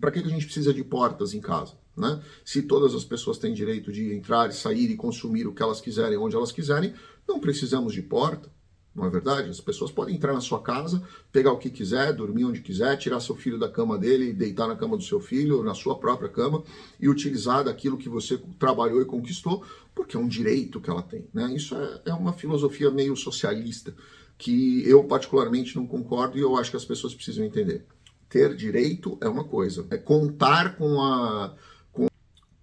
Para 0.00 0.12
que 0.12 0.20
a 0.20 0.22
gente 0.22 0.44
precisa 0.44 0.72
de 0.72 0.84
portas 0.84 1.34
em 1.34 1.40
casa? 1.40 1.72
Né? 1.96 2.22
Se 2.44 2.62
todas 2.62 2.94
as 2.94 3.04
pessoas 3.04 3.38
têm 3.38 3.52
direito 3.52 3.90
de 3.90 4.14
entrar, 4.14 4.52
sair 4.52 4.90
e 4.90 4.96
consumir 4.96 5.46
o 5.48 5.52
que 5.52 5.62
elas 5.62 5.80
quiserem, 5.80 6.16
onde 6.16 6.36
elas 6.36 6.52
quiserem, 6.52 6.94
não 7.26 7.40
precisamos 7.40 7.92
de 7.92 8.02
porta. 8.02 8.48
Não 8.94 9.04
é 9.04 9.10
verdade? 9.10 9.50
As 9.50 9.60
pessoas 9.60 9.90
podem 9.90 10.14
entrar 10.14 10.32
na 10.32 10.40
sua 10.40 10.62
casa, 10.62 11.02
pegar 11.32 11.52
o 11.52 11.58
que 11.58 11.68
quiser, 11.68 12.12
dormir 12.12 12.44
onde 12.44 12.60
quiser, 12.60 12.96
tirar 12.96 13.18
seu 13.18 13.34
filho 13.34 13.58
da 13.58 13.68
cama 13.68 13.98
dele, 13.98 14.32
deitar 14.32 14.68
na 14.68 14.76
cama 14.76 14.96
do 14.96 15.02
seu 15.02 15.18
filho, 15.20 15.64
na 15.64 15.74
sua 15.74 15.98
própria 15.98 16.28
cama 16.28 16.62
e 17.00 17.08
utilizar 17.08 17.64
daquilo 17.64 17.98
que 17.98 18.08
você 18.08 18.38
trabalhou 18.56 19.02
e 19.02 19.04
conquistou, 19.04 19.64
porque 19.94 20.16
é 20.16 20.20
um 20.20 20.28
direito 20.28 20.80
que 20.80 20.88
ela 20.88 21.02
tem. 21.02 21.26
Né? 21.34 21.52
Isso 21.54 21.74
é, 21.74 22.02
é 22.06 22.14
uma 22.14 22.32
filosofia 22.32 22.90
meio 22.90 23.16
socialista 23.16 23.92
que 24.38 24.88
eu 24.88 25.02
particularmente 25.04 25.74
não 25.74 25.86
concordo 25.86 26.38
e 26.38 26.40
eu 26.40 26.56
acho 26.56 26.70
que 26.70 26.76
as 26.76 26.84
pessoas 26.84 27.14
precisam 27.14 27.44
entender. 27.44 27.84
Ter 28.28 28.54
direito 28.54 29.18
é 29.20 29.28
uma 29.28 29.44
coisa, 29.44 29.86
é 29.90 29.96
contar 29.96 30.76
com 30.76 31.00
a 31.00 31.54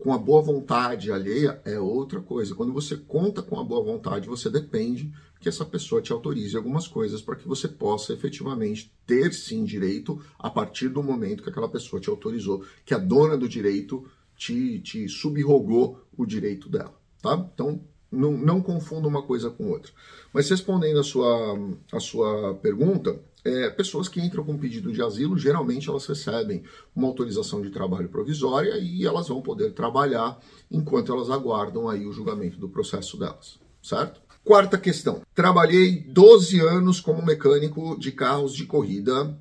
com 0.02 0.12
a 0.12 0.18
boa 0.18 0.42
vontade 0.42 1.12
alheia 1.12 1.62
é 1.64 1.80
outra 1.80 2.20
coisa. 2.20 2.56
Quando 2.56 2.74
você 2.74 2.98
conta 2.98 3.44
com 3.44 3.60
a 3.60 3.64
boa 3.64 3.84
vontade, 3.84 4.28
você 4.28 4.50
depende 4.50 5.14
que 5.42 5.50
essa 5.50 5.66
pessoa 5.66 6.02
te 6.02 6.14
autorize 6.14 6.56
algumas 6.56 6.88
coisas 6.88 7.22
para 7.22 7.36
que 7.36 7.48
você 7.48 7.68
possa 7.68 8.14
efetivamente 8.14 8.94
ter 9.08 9.34
sim 9.34 9.66
direito 9.66 10.22
a 10.38 10.50
partir 10.50 10.88
do 10.88 11.02
momento 11.02 11.42
que 11.42 11.50
aquela 11.50 11.68
pessoa 11.68 12.00
te 12.00 12.10
autorizou, 12.10 12.64
que 12.86 12.94
a 12.94 13.00
dona 13.00 13.36
do 13.36 13.50
direito 13.50 14.08
te, 14.38 14.80
te 14.80 15.10
subrogou 15.10 16.00
o 16.16 16.26
direito 16.26 16.70
dela, 16.70 16.94
tá? 17.22 17.50
Então, 17.54 17.84
não, 18.12 18.32
não 18.34 18.62
confunda 18.62 19.08
uma 19.08 19.24
coisa 19.24 19.50
com 19.50 19.70
outra. 19.70 19.92
Mas 20.32 20.50
respondendo 20.50 21.00
a 21.00 21.04
sua, 21.04 21.58
a 21.92 22.00
sua 22.00 22.54
pergunta, 22.56 23.20
é, 23.44 23.70
pessoas 23.70 24.08
que 24.08 24.22
entram 24.22 24.44
com 24.44 24.58
pedido 24.58 24.92
de 24.92 25.02
asilo, 25.02 25.38
geralmente 25.38 25.90
elas 25.90 26.06
recebem 26.06 26.64
uma 26.96 27.08
autorização 27.08 27.62
de 27.62 27.72
trabalho 27.72 28.10
provisória 28.10 28.78
e 28.78 29.06
elas 29.06 29.28
vão 29.30 29.42
poder 29.42 29.74
trabalhar 29.74 30.40
enquanto 30.70 31.12
elas 31.12 31.32
aguardam 31.32 31.90
aí 31.90 32.06
o 32.06 32.14
julgamento 32.14 32.60
do 32.60 32.70
processo 32.70 33.18
delas, 33.18 33.60
certo? 33.82 34.22
Quarta 34.44 34.76
questão. 34.76 35.22
Trabalhei 35.36 36.00
12 36.02 36.60
anos 36.60 37.00
como 37.00 37.24
mecânico 37.24 37.98
de 38.00 38.12
carros 38.12 38.56
de 38.56 38.66
corrida, 38.66 39.38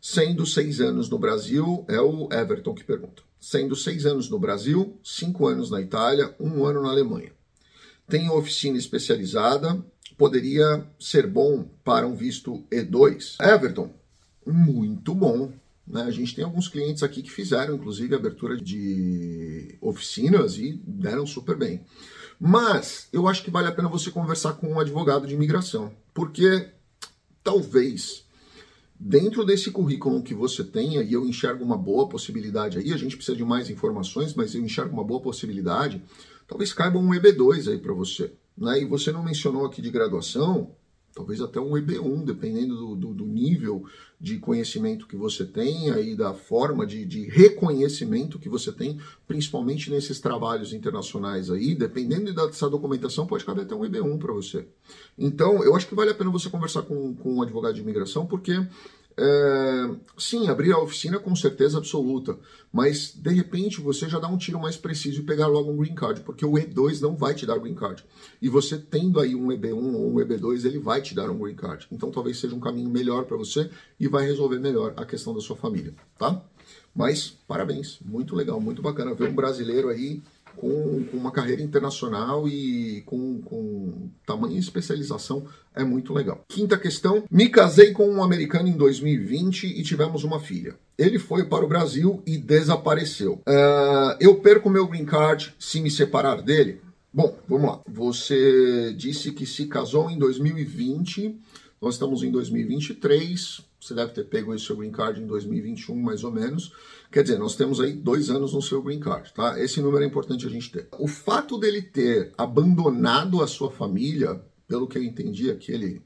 sendo 0.00 0.46
seis 0.46 0.80
anos 0.80 1.10
no 1.10 1.18
Brasil, 1.18 1.84
é 1.88 2.00
o 2.00 2.28
Everton 2.32 2.72
que 2.72 2.84
pergunta. 2.84 3.22
Sendo 3.40 3.74
seis 3.74 4.06
anos 4.06 4.30
no 4.30 4.38
Brasil, 4.38 4.96
cinco 5.02 5.46
anos 5.46 5.70
na 5.70 5.80
Itália, 5.80 6.34
um 6.38 6.64
ano 6.64 6.82
na 6.82 6.90
Alemanha. 6.90 7.32
Tenho 8.08 8.32
oficina 8.32 8.78
especializada, 8.78 9.84
poderia 10.16 10.86
ser 11.00 11.26
bom 11.26 11.68
para 11.84 12.06
um 12.06 12.14
visto 12.14 12.64
E2. 12.70 13.36
Everton, 13.42 13.92
muito 14.46 15.14
bom. 15.14 15.52
Né? 15.84 16.02
A 16.02 16.10
gente 16.12 16.34
tem 16.34 16.44
alguns 16.44 16.68
clientes 16.68 17.02
aqui 17.02 17.22
que 17.22 17.30
fizeram, 17.30 17.74
inclusive, 17.74 18.14
abertura 18.14 18.56
de 18.56 19.76
oficinas 19.80 20.58
e 20.58 20.80
deram 20.86 21.26
super 21.26 21.56
bem. 21.56 21.80
Mas 22.40 23.08
eu 23.12 23.26
acho 23.26 23.42
que 23.42 23.50
vale 23.50 23.68
a 23.68 23.72
pena 23.72 23.88
você 23.88 24.10
conversar 24.10 24.54
com 24.54 24.68
um 24.68 24.80
advogado 24.80 25.26
de 25.26 25.34
imigração, 25.34 25.92
porque 26.14 26.68
talvez 27.42 28.24
dentro 28.98 29.44
desse 29.44 29.70
currículo 29.70 30.22
que 30.22 30.34
você 30.34 30.64
tenha, 30.64 31.02
e 31.02 31.12
eu 31.12 31.26
enxergo 31.26 31.64
uma 31.64 31.76
boa 31.76 32.08
possibilidade 32.08 32.78
aí, 32.78 32.92
a 32.92 32.96
gente 32.96 33.16
precisa 33.16 33.36
de 33.36 33.44
mais 33.44 33.70
informações, 33.70 34.34
mas 34.34 34.54
eu 34.54 34.62
enxergo 34.62 34.92
uma 34.92 35.04
boa 35.04 35.20
possibilidade 35.20 36.02
talvez 36.48 36.72
caiba 36.72 36.98
um 36.98 37.10
EB2 37.10 37.70
aí 37.70 37.78
para 37.78 37.92
você. 37.92 38.32
Né? 38.56 38.80
E 38.80 38.84
você 38.86 39.12
não 39.12 39.22
mencionou 39.22 39.66
aqui 39.66 39.82
de 39.82 39.90
graduação, 39.90 40.74
talvez 41.14 41.40
até 41.40 41.60
um 41.60 41.72
EB1, 41.72 42.24
dependendo 42.24 42.76
do, 42.76 42.94
do, 42.94 43.14
do, 43.14 43.26
nível 43.26 43.84
de 44.20 44.38
conhecimento 44.38 45.06
que 45.06 45.16
você 45.16 45.44
tem 45.44 45.88
e 45.88 46.14
da 46.14 46.32
forma 46.32 46.86
de, 46.86 47.04
de, 47.04 47.24
reconhecimento 47.24 48.38
que 48.38 48.48
você 48.48 48.72
tem, 48.72 49.00
principalmente 49.26 49.90
nesses 49.90 50.20
trabalhos 50.20 50.72
internacionais 50.72 51.50
aí, 51.50 51.74
dependendo 51.74 52.32
dessa 52.32 52.70
documentação, 52.70 53.26
pode 53.26 53.44
caber 53.44 53.64
até 53.64 53.74
um 53.74 53.80
EB1 53.80 54.18
para 54.18 54.32
você. 54.32 54.66
Então, 55.16 55.62
eu 55.64 55.74
acho 55.74 55.88
que 55.88 55.94
vale 55.94 56.10
a 56.10 56.14
pena 56.14 56.30
você 56.30 56.48
conversar 56.48 56.82
com, 56.82 57.14
com 57.14 57.34
um 57.34 57.42
advogado 57.42 57.74
de 57.74 57.80
imigração, 57.80 58.26
porque 58.26 58.52
é, 59.20 59.90
sim, 60.16 60.48
abrir 60.48 60.72
a 60.72 60.78
oficina 60.78 61.18
com 61.18 61.34
certeza 61.34 61.78
absoluta, 61.78 62.38
mas 62.72 63.12
de 63.12 63.30
repente 63.30 63.80
você 63.80 64.08
já 64.08 64.20
dá 64.20 64.28
um 64.28 64.38
tiro 64.38 64.60
mais 64.60 64.76
preciso 64.76 65.20
e 65.20 65.24
pegar 65.24 65.48
logo 65.48 65.72
um 65.72 65.76
green 65.76 65.94
card, 65.94 66.20
porque 66.20 66.46
o 66.46 66.52
E2 66.52 67.00
não 67.00 67.16
vai 67.16 67.34
te 67.34 67.44
dar 67.44 67.58
green 67.58 67.74
card. 67.74 68.04
E 68.40 68.48
você 68.48 68.78
tendo 68.78 69.18
aí 69.18 69.34
um 69.34 69.48
EB1 69.48 69.94
ou 69.94 70.12
um 70.12 70.16
EB2, 70.16 70.64
ele 70.64 70.78
vai 70.78 71.02
te 71.02 71.16
dar 71.16 71.28
um 71.30 71.38
green 71.38 71.56
card. 71.56 71.88
Então 71.90 72.12
talvez 72.12 72.38
seja 72.38 72.54
um 72.54 72.60
caminho 72.60 72.88
melhor 72.88 73.24
para 73.24 73.36
você 73.36 73.68
e 73.98 74.06
vai 74.06 74.24
resolver 74.24 74.60
melhor 74.60 74.94
a 74.96 75.04
questão 75.04 75.34
da 75.34 75.40
sua 75.40 75.56
família, 75.56 75.92
tá? 76.16 76.40
Mas 76.94 77.36
parabéns, 77.46 77.98
muito 78.04 78.36
legal, 78.36 78.60
muito 78.60 78.80
bacana 78.80 79.14
ver 79.14 79.28
um 79.28 79.34
brasileiro 79.34 79.88
aí 79.88 80.22
com, 80.60 81.04
com 81.04 81.16
uma 81.16 81.30
carreira 81.30 81.62
internacional 81.62 82.48
e 82.48 83.02
com, 83.06 83.40
com 83.42 84.10
tamanha 84.26 84.58
especialização 84.58 85.46
é 85.74 85.84
muito 85.84 86.12
legal. 86.12 86.44
Quinta 86.48 86.76
questão: 86.76 87.24
me 87.30 87.48
casei 87.48 87.92
com 87.92 88.08
um 88.08 88.22
americano 88.22 88.68
em 88.68 88.76
2020 88.76 89.64
e 89.66 89.82
tivemos 89.82 90.24
uma 90.24 90.40
filha. 90.40 90.74
Ele 90.98 91.18
foi 91.18 91.44
para 91.44 91.64
o 91.64 91.68
Brasil 91.68 92.22
e 92.26 92.36
desapareceu. 92.36 93.34
Uh, 93.46 94.16
eu 94.20 94.36
perco 94.36 94.68
meu 94.68 94.86
green 94.86 95.04
card 95.04 95.54
se 95.58 95.80
me 95.80 95.90
separar 95.90 96.42
dele? 96.42 96.80
Bom, 97.12 97.36
vamos 97.48 97.68
lá. 97.70 97.80
Você 97.88 98.92
disse 98.96 99.32
que 99.32 99.46
se 99.46 99.66
casou 99.66 100.10
em 100.10 100.18
2020, 100.18 101.38
nós 101.80 101.94
estamos 101.94 102.22
em 102.22 102.30
2023. 102.30 103.67
Você 103.88 103.94
deve 103.94 104.12
ter 104.12 104.24
pego 104.24 104.54
esse 104.54 104.66
seu 104.66 104.76
green 104.76 104.90
card 104.90 105.18
em 105.18 105.26
2021, 105.26 105.96
mais 105.96 106.22
ou 106.22 106.30
menos. 106.30 106.74
Quer 107.10 107.22
dizer, 107.22 107.38
nós 107.38 107.56
temos 107.56 107.80
aí 107.80 107.94
dois 107.94 108.28
anos 108.28 108.52
no 108.52 108.60
seu 108.60 108.82
green 108.82 109.00
card, 109.00 109.32
tá? 109.32 109.58
Esse 109.58 109.80
número 109.80 110.04
é 110.04 110.06
importante 110.06 110.46
a 110.46 110.50
gente 110.50 110.70
ter. 110.70 110.88
O 110.98 111.08
fato 111.08 111.56
dele 111.56 111.80
ter 111.80 112.34
abandonado 112.36 113.42
a 113.42 113.46
sua 113.46 113.70
família, 113.70 114.44
pelo 114.66 114.86
que 114.86 114.98
eu 114.98 115.02
entendi 115.02 115.50
aqui, 115.50 115.72
ele 115.72 116.02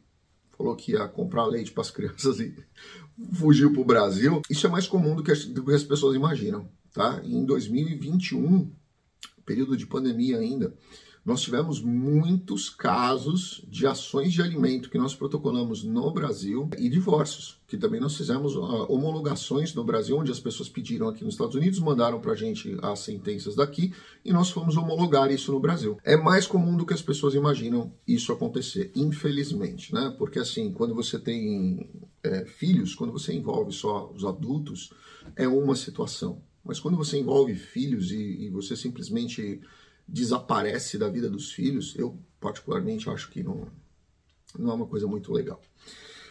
falou 0.56 0.76
que 0.76 0.92
ia 0.92 1.08
comprar 1.08 1.44
leite 1.46 1.72
para 1.72 1.80
as 1.80 1.90
crianças 1.90 2.38
e 2.38 2.54
fugiu 3.34 3.72
para 3.72 3.82
o 3.82 3.84
Brasil. 3.84 4.40
Isso 4.48 4.64
é 4.64 4.70
mais 4.70 4.86
comum 4.86 5.16
do 5.16 5.24
que, 5.24 5.32
as, 5.32 5.44
do 5.44 5.64
que 5.64 5.72
as 5.72 5.82
pessoas 5.82 6.14
imaginam, 6.14 6.68
tá? 6.92 7.20
Em 7.24 7.44
2021, 7.44 8.70
período 9.44 9.76
de 9.76 9.86
pandemia 9.86 10.38
ainda, 10.38 10.72
nós 11.24 11.40
tivemos 11.40 11.80
muitos 11.80 12.68
casos 12.68 13.64
de 13.68 13.86
ações 13.86 14.32
de 14.32 14.42
alimento 14.42 14.90
que 14.90 14.98
nós 14.98 15.14
protocolamos 15.14 15.84
no 15.84 16.10
Brasil 16.10 16.68
e 16.76 16.88
divórcios, 16.88 17.60
que 17.68 17.76
também 17.76 18.00
nós 18.00 18.16
fizemos 18.16 18.56
homologações 18.56 19.72
no 19.72 19.84
Brasil, 19.84 20.18
onde 20.18 20.32
as 20.32 20.40
pessoas 20.40 20.68
pediram 20.68 21.08
aqui 21.08 21.24
nos 21.24 21.34
Estados 21.34 21.54
Unidos, 21.54 21.78
mandaram 21.78 22.20
para 22.20 22.32
a 22.32 22.36
gente 22.36 22.76
as 22.82 23.00
sentenças 23.00 23.54
daqui 23.54 23.92
e 24.24 24.32
nós 24.32 24.50
fomos 24.50 24.76
homologar 24.76 25.30
isso 25.30 25.52
no 25.52 25.60
Brasil. 25.60 25.96
É 26.02 26.16
mais 26.16 26.46
comum 26.46 26.76
do 26.76 26.84
que 26.84 26.94
as 26.94 27.02
pessoas 27.02 27.34
imaginam 27.34 27.92
isso 28.06 28.32
acontecer, 28.32 28.90
infelizmente, 28.96 29.94
né? 29.94 30.12
Porque 30.18 30.40
assim, 30.40 30.72
quando 30.72 30.92
você 30.92 31.20
tem 31.20 31.88
é, 32.22 32.44
filhos, 32.44 32.96
quando 32.96 33.12
você 33.12 33.32
envolve 33.32 33.72
só 33.72 34.10
os 34.12 34.24
adultos, 34.24 34.92
é 35.36 35.46
uma 35.46 35.76
situação. 35.76 36.42
Mas 36.64 36.78
quando 36.78 36.96
você 36.96 37.18
envolve 37.18 37.54
filhos 37.54 38.10
e, 38.10 38.44
e 38.44 38.50
você 38.50 38.76
simplesmente 38.76 39.60
desaparece 40.12 40.98
da 40.98 41.08
vida 41.08 41.30
dos 41.30 41.50
filhos, 41.50 41.96
eu 41.96 42.18
particularmente 42.38 43.08
acho 43.08 43.30
que 43.30 43.42
não, 43.42 43.66
não 44.58 44.70
é 44.70 44.74
uma 44.74 44.86
coisa 44.86 45.06
muito 45.06 45.32
legal. 45.32 45.58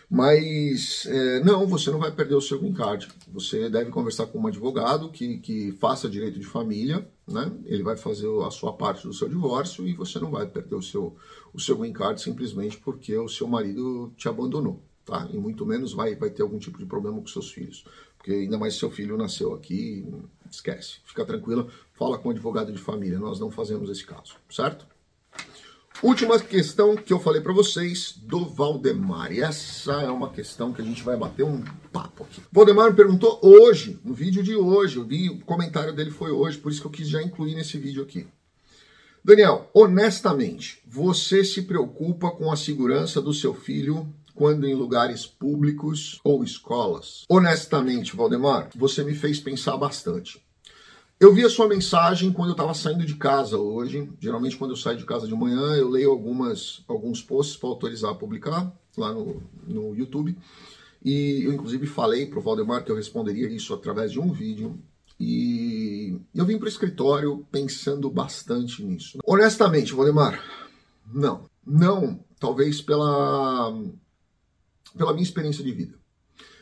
Mas 0.07 1.05
é, 1.07 1.39
não, 1.39 1.65
você 1.65 1.89
não 1.89 1.97
vai 1.97 2.11
perder 2.11 2.35
o 2.35 2.41
seu 2.41 2.59
green 2.59 2.73
card. 2.73 3.07
Você 3.29 3.69
deve 3.69 3.89
conversar 3.89 4.27
com 4.27 4.39
um 4.39 4.47
advogado 4.47 5.09
que, 5.09 5.38
que 5.38 5.71
faça 5.79 6.09
direito 6.09 6.38
de 6.38 6.45
família, 6.45 7.09
né? 7.25 7.50
Ele 7.63 7.81
vai 7.81 7.95
fazer 7.95 8.27
a 8.45 8.51
sua 8.51 8.73
parte 8.73 9.07
do 9.07 9.13
seu 9.13 9.29
divórcio 9.29 9.88
e 9.88 9.93
você 9.93 10.19
não 10.19 10.29
vai 10.29 10.45
perder 10.45 10.75
o 10.75 10.81
seu, 10.81 11.15
o 11.53 11.59
seu 11.59 11.77
green 11.77 11.93
card 11.93 12.21
simplesmente 12.21 12.77
porque 12.77 13.17
o 13.17 13.29
seu 13.29 13.47
marido 13.47 14.13
te 14.17 14.27
abandonou, 14.27 14.83
tá? 15.05 15.29
E 15.31 15.38
muito 15.38 15.65
menos 15.65 15.93
vai, 15.93 16.13
vai 16.13 16.29
ter 16.29 16.41
algum 16.43 16.59
tipo 16.59 16.77
de 16.77 16.85
problema 16.85 17.17
com 17.19 17.27
seus 17.27 17.50
filhos. 17.50 17.85
Porque 18.17 18.33
ainda 18.33 18.57
mais 18.57 18.75
seu 18.75 18.91
filho 18.91 19.17
nasceu 19.17 19.53
aqui, 19.53 20.05
esquece. 20.51 20.98
Fica 21.05 21.25
tranquila, 21.25 21.67
fala 21.93 22.17
com 22.17 22.29
o 22.29 22.31
advogado 22.31 22.72
de 22.72 22.77
família, 22.77 23.20
nós 23.20 23.39
não 23.39 23.50
fazemos 23.50 23.89
esse 23.89 24.05
caso, 24.05 24.36
certo? 24.50 24.86
Última 26.03 26.39
questão 26.39 26.96
que 26.96 27.13
eu 27.13 27.20
falei 27.20 27.41
para 27.41 27.53
vocês 27.53 28.15
do 28.24 28.43
Valdemar. 28.43 29.31
E 29.31 29.41
essa 29.41 30.01
é 30.01 30.10
uma 30.10 30.31
questão 30.31 30.74
que 30.74 30.81
a 30.81 30.86
gente 30.86 31.03
vai 31.03 31.15
bater 31.15 31.43
um 31.43 31.63
papo 31.91 32.24
aqui. 32.24 32.41
Valdemar 32.51 32.89
me 32.89 32.96
perguntou 32.96 33.39
hoje, 33.43 34.00
no 34.03 34.12
vídeo 34.12 34.41
de 34.41 34.55
hoje, 34.55 34.98
eu 34.98 35.05
vi 35.05 35.29
o 35.29 35.39
comentário 35.41 35.93
dele 35.93 36.10
foi 36.10 36.31
hoje, 36.31 36.58
por 36.58 36.72
isso 36.72 36.81
que 36.81 36.88
eu 36.88 36.91
quis 36.91 37.08
já 37.08 37.22
incluir 37.22 37.53
nesse 37.53 37.77
vídeo 37.77 38.01
aqui. 38.01 38.25
Daniel, 39.24 39.70
honestamente, 39.75 40.81
você 40.88 41.43
se 41.43 41.62
preocupa 41.62 42.31
com 42.31 42.51
a 42.51 42.58
segurança 42.58 43.22
do 43.22 43.31
seu 43.31 43.53
filho 43.53 44.12
quando 44.33 44.67
em 44.67 44.75
lugares 44.75 45.25
públicos 45.25 46.19
ou 46.23 46.43
escolas? 46.43 47.25
Honestamente, 47.29 48.15
Valdemar, 48.15 48.69
você 48.75 49.03
me 49.03 49.13
fez 49.13 49.39
pensar 49.39 49.77
bastante. 49.77 50.41
Eu 51.19 51.33
vi 51.33 51.45
a 51.45 51.50
sua 51.51 51.67
mensagem 51.67 52.33
quando 52.33 52.50
eu 52.50 52.53
estava 52.53 52.73
saindo 52.73 53.05
de 53.05 53.13
casa 53.15 53.55
hoje. 53.55 54.09
Geralmente, 54.19 54.57
quando 54.57 54.71
eu 54.71 54.75
saio 54.75 54.97
de 54.97 55.05
casa 55.05 55.27
de 55.27 55.35
manhã, 55.35 55.75
eu 55.75 55.88
leio 55.88 56.09
algumas, 56.09 56.83
alguns 56.88 57.21
posts 57.21 57.55
para 57.55 57.69
autorizar 57.69 58.11
a 58.11 58.15
publicar 58.15 58.75
lá 58.97 59.13
no, 59.13 59.43
no 59.67 59.95
YouTube. 59.95 60.35
E 61.05 61.43
eu, 61.43 61.53
inclusive, 61.53 61.85
falei 61.85 62.25
para 62.25 62.39
o 62.39 62.41
Valdemar 62.41 62.83
que 62.83 62.91
eu 62.91 62.95
responderia 62.95 63.47
isso 63.47 63.71
através 63.71 64.11
de 64.11 64.19
um 64.19 64.31
vídeo. 64.31 64.79
E 65.19 66.19
eu 66.33 66.43
vim 66.43 66.57
para 66.57 66.65
o 66.65 66.69
escritório 66.69 67.45
pensando 67.51 68.09
bastante 68.09 68.83
nisso. 68.83 69.19
Honestamente, 69.23 69.93
Valdemar, 69.93 70.43
não. 71.13 71.45
Não, 71.63 72.19
talvez 72.39 72.81
pela 72.81 73.71
pela 74.98 75.13
minha 75.13 75.24
experiência 75.24 75.63
de 75.63 75.71
vida. 75.71 76.01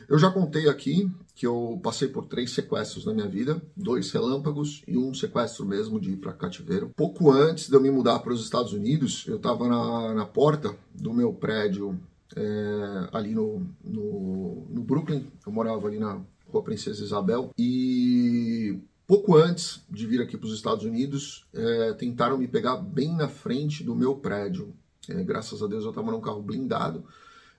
Eu 0.08 0.18
já 0.18 0.28
contei 0.28 0.68
aqui 0.68 1.08
que 1.36 1.46
eu 1.46 1.80
passei 1.82 2.08
por 2.08 2.26
três 2.26 2.50
sequestros 2.50 3.06
na 3.06 3.14
minha 3.14 3.28
vida, 3.28 3.62
dois 3.76 4.10
relâmpagos 4.10 4.82
e 4.86 4.98
um 4.98 5.14
sequestro 5.14 5.64
mesmo 5.64 6.00
de 6.00 6.10
ir 6.10 6.16
para 6.16 6.32
cativeiro. 6.32 6.90
Pouco 6.96 7.30
antes 7.30 7.68
de 7.68 7.74
eu 7.76 7.80
me 7.80 7.90
mudar 7.90 8.18
para 8.18 8.32
os 8.32 8.42
Estados 8.42 8.72
Unidos, 8.72 9.24
eu 9.28 9.36
estava 9.36 9.68
na, 9.68 10.14
na, 10.14 10.26
porta 10.26 10.76
do 10.92 11.14
meu 11.14 11.32
prédio 11.32 11.98
é, 12.34 13.08
ali 13.12 13.34
no, 13.34 13.64
no, 13.84 14.66
no 14.68 14.82
Brooklyn. 14.82 15.24
Eu 15.46 15.52
morava 15.52 15.86
ali 15.86 15.98
na 15.98 16.20
Rua 16.48 16.62
Princesa 16.64 17.04
Isabel 17.04 17.52
e 17.56 18.80
pouco 19.06 19.36
antes 19.36 19.80
de 19.88 20.06
vir 20.06 20.20
aqui 20.20 20.36
para 20.36 20.48
os 20.48 20.54
Estados 20.54 20.84
Unidos, 20.84 21.46
é, 21.54 21.92
tentaram 21.92 22.36
me 22.36 22.48
pegar 22.48 22.76
bem 22.76 23.14
na 23.14 23.28
frente 23.28 23.84
do 23.84 23.94
meu 23.94 24.16
prédio. 24.16 24.74
É, 25.08 25.22
graças 25.22 25.62
a 25.62 25.66
Deus 25.66 25.84
eu 25.84 25.90
estava 25.90 26.10
num 26.10 26.20
carro 26.20 26.42
blindado 26.42 27.04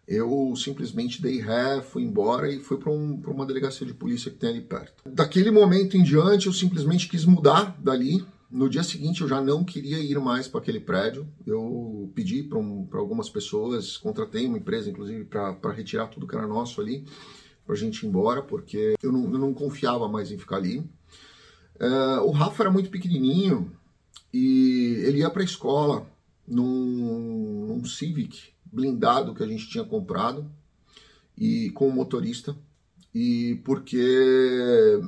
eu 0.07 0.53
simplesmente 0.55 1.21
dei 1.21 1.39
ré, 1.39 1.81
fui 1.81 2.03
embora 2.03 2.51
e 2.51 2.59
fui 2.59 2.77
para 2.77 2.91
um, 2.91 3.21
uma 3.27 3.45
delegacia 3.45 3.85
de 3.85 3.93
polícia 3.93 4.31
que 4.31 4.37
tem 4.37 4.49
ali 4.49 4.61
perto. 4.61 5.09
Daquele 5.09 5.51
momento 5.51 5.95
em 5.95 6.03
diante, 6.03 6.47
eu 6.47 6.53
simplesmente 6.53 7.07
quis 7.07 7.25
mudar 7.25 7.77
dali. 7.81 8.25
No 8.49 8.69
dia 8.69 8.83
seguinte, 8.83 9.21
eu 9.21 9.27
já 9.29 9.39
não 9.39 9.63
queria 9.63 9.99
ir 9.99 10.19
mais 10.19 10.47
para 10.47 10.59
aquele 10.59 10.81
prédio. 10.81 11.25
Eu 11.47 12.11
pedi 12.13 12.43
para 12.43 12.59
um, 12.59 12.87
algumas 12.91 13.29
pessoas, 13.29 13.95
contratei 13.95 14.45
uma 14.45 14.57
empresa, 14.57 14.89
inclusive, 14.89 15.23
para 15.23 15.71
retirar 15.71 16.07
tudo 16.07 16.27
que 16.27 16.35
era 16.35 16.45
nosso 16.45 16.81
ali, 16.81 17.05
para 17.65 17.75
a 17.75 17.77
gente 17.77 18.05
ir 18.05 18.09
embora, 18.09 18.41
porque 18.41 18.95
eu 19.01 19.11
não, 19.11 19.23
eu 19.23 19.39
não 19.39 19.53
confiava 19.53 20.09
mais 20.09 20.31
em 20.31 20.37
ficar 20.37 20.57
ali. 20.57 20.79
Uh, 21.79 22.21
o 22.25 22.31
Rafa 22.31 22.63
era 22.63 22.71
muito 22.71 22.89
pequenininho 22.89 23.71
e 24.33 25.01
ele 25.03 25.19
ia 25.19 25.29
para 25.29 25.41
a 25.41 25.45
escola 25.45 26.05
num, 26.45 27.67
num 27.67 27.85
Civic 27.85 28.51
blindado 28.71 29.33
que 29.33 29.43
a 29.43 29.47
gente 29.47 29.69
tinha 29.69 29.83
comprado 29.83 30.49
e 31.37 31.69
com 31.71 31.87
o 31.87 31.93
motorista 31.93 32.55
e 33.13 33.61
porque 33.65 34.99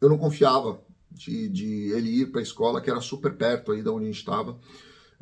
eu 0.00 0.08
não 0.08 0.18
confiava 0.18 0.80
de, 1.10 1.48
de 1.48 1.92
ele 1.92 2.20
ir 2.20 2.30
para 2.30 2.40
a 2.40 2.42
escola 2.42 2.80
que 2.80 2.90
era 2.90 3.00
super 3.00 3.34
perto 3.34 3.72
aí 3.72 3.82
da 3.82 3.92
onde 3.92 4.04
a 4.04 4.08
gente 4.08 4.18
estava 4.18 4.58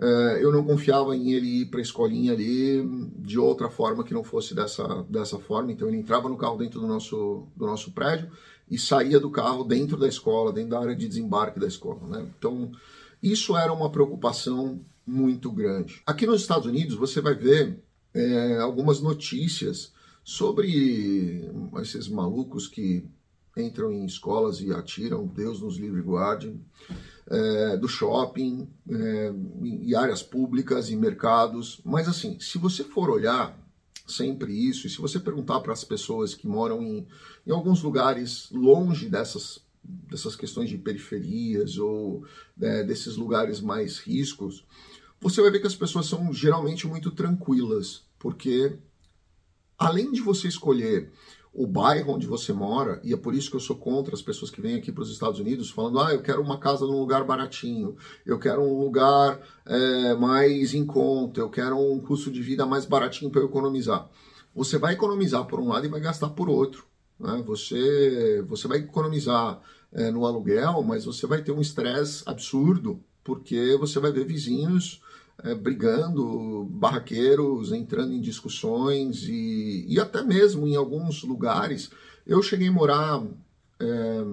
é, 0.03 0.43
eu 0.43 0.51
não 0.51 0.65
confiava 0.65 1.15
em 1.15 1.33
ele 1.33 1.61
ir 1.61 1.67
para 1.67 1.79
a 1.79 1.83
escolinha 1.83 2.33
ali 2.33 2.83
de 3.19 3.39
outra 3.39 3.69
forma 3.69 4.03
que 4.03 4.15
não 4.15 4.25
fosse 4.25 4.55
dessa, 4.55 5.05
dessa 5.07 5.39
forma. 5.39 5.71
Então 5.73 5.87
ele 5.89 5.99
entrava 5.99 6.27
no 6.27 6.39
carro 6.39 6.57
dentro 6.57 6.81
do 6.81 6.87
nosso, 6.87 7.47
do 7.55 7.67
nosso 7.67 7.93
prédio 7.93 8.31
e 8.71 8.79
saía 8.79 9.21
do 9.21 9.31
carro 9.31 9.63
dentro 9.63 9.99
da 9.99 10.09
escola, 10.09 10.55
dentro 10.55 10.71
da 10.71 10.81
área 10.81 10.97
de 10.97 11.07
desembarque 11.07 11.61
da 11.61 11.67
escola. 11.67 12.01
Né? 12.07 12.27
Então 12.39 12.73
isso 13.23 13.55
era 13.55 13.71
uma 13.75 13.91
preocupação 13.91 14.81
muito 15.07 15.51
grande. 15.51 16.03
Aqui 16.07 16.27
nos 16.27 16.43
Estados 16.43 16.67
Unidos 16.67 16.97
você 16.97 17.21
vai 17.21 17.35
ver 17.35 17.83
é, 18.15 18.59
algumas 18.59 19.01
notícias 19.01 19.93
sobre 20.23 21.51
esses 21.81 22.09
malucos 22.09 22.69
que 22.69 23.05
entram 23.57 23.93
em 23.93 24.05
escolas 24.05 24.61
e 24.61 24.73
atiram, 24.73 25.27
Deus 25.27 25.61
nos 25.61 25.77
livre 25.77 26.01
guarde, 26.01 26.55
é, 27.29 27.77
do 27.77 27.89
shopping, 27.89 28.69
é, 28.91 29.33
e 29.83 29.95
áreas 29.95 30.23
públicas 30.23 30.91
e 30.91 30.97
mercados. 30.97 31.81
Mas 31.85 32.09
assim, 32.09 32.39
se 32.41 32.59
você 32.59 32.85
for 32.85 33.11
olhar 33.11 33.59
sempre 34.07 34.53
isso, 34.53 34.87
e 34.87 34.91
se 34.91 34.99
você 34.99 35.19
perguntar 35.19 35.61
para 35.61 35.73
as 35.73 35.85
pessoas 35.85 36.35
que 36.35 36.47
moram 36.47 36.83
em, 36.83 37.07
em 37.47 37.51
alguns 37.51 37.83
lugares 37.83 38.49
longe 38.51 39.09
dessas 39.09 39.61
dessas 39.83 40.37
questões 40.37 40.69
de 40.69 40.79
periferias 40.79 41.79
ou 41.79 42.25
né, 42.57 42.83
desses 42.83 43.17
lugares 43.17 43.61
mais 43.61 43.99
riscos, 43.99 44.65
você 45.21 45.41
vai 45.43 45.51
ver 45.51 45.61
que 45.61 45.67
as 45.67 45.75
pessoas 45.75 46.07
são 46.07 46.33
geralmente 46.33 46.87
muito 46.87 47.11
tranquilas, 47.11 48.05
porque 48.19 48.79
além 49.79 50.13
de 50.13 50.21
você 50.21 50.49
escolher 50.49 51.11
o 51.53 51.67
bairro 51.67 52.15
onde 52.15 52.27
você 52.27 52.53
mora, 52.53 53.01
e 53.03 53.13
é 53.13 53.17
por 53.17 53.35
isso 53.35 53.51
que 53.51 53.57
eu 53.57 53.61
sou 53.61 53.77
contra 53.77 54.15
as 54.15 54.23
pessoas 54.23 54.51
que 54.51 54.61
vêm 54.61 54.77
aqui 54.77 54.93
para 54.93 55.03
os 55.03 55.11
Estados 55.11 55.41
Unidos 55.41 55.71
falando, 55.71 55.99
ah, 55.99 56.13
eu 56.13 56.23
quero 56.23 56.41
uma 56.41 56.59
casa 56.59 56.87
num 56.87 57.01
lugar 57.01 57.25
baratinho, 57.25 57.97
eu 58.25 58.39
quero 58.39 58.63
um 58.63 58.79
lugar 58.79 59.41
é, 59.67 60.15
mais 60.15 60.75
em 60.75 60.87
conta, 60.87 61.41
eu 61.41 61.51
quero 61.51 61.77
um 61.77 61.99
custo 61.99 62.31
de 62.31 62.41
vida 62.41 62.65
mais 62.65 62.87
baratinho 62.87 63.31
para 63.31 63.41
eu 63.41 63.47
economizar. 63.47 64.09
Você 64.55 64.79
vai 64.79 64.95
economizar 64.95 65.45
por 65.47 65.59
um 65.61 65.69
lado 65.69 65.87
e 65.87 65.89
vai 65.89 66.01
gastar 66.01 66.31
por 66.31 66.49
outro. 66.49 66.90
Né? 67.21 67.43
Você, 67.47 68.43
você 68.49 68.67
vai 68.67 68.79
economizar 68.79 69.61
é, 69.93 70.11
no 70.11 70.25
aluguel, 70.25 70.83
mas 70.83 71.05
você 71.05 71.27
vai 71.27 71.43
ter 71.43 71.53
um 71.53 71.61
estresse 71.61 72.23
absurdo, 72.27 73.01
porque 73.23 73.77
você 73.79 74.01
vai 74.01 74.11
ver 74.11 74.25
vizinhos 74.25 75.03
é, 75.45 75.55
brigando, 75.55 76.65
barraqueiros 76.65 77.73
entrando 77.73 78.13
em 78.13 78.21
discussões 78.21 79.25
e, 79.29 79.85
e 79.89 80.01
até 80.01 80.23
mesmo 80.23 80.67
em 80.67 80.77
alguns 80.77 81.23
lugares. 81.23 81.91
Eu 82.27 82.43
cheguei 82.43 82.69
a 82.69 82.73
morar 82.73 83.23
é, 83.79 84.25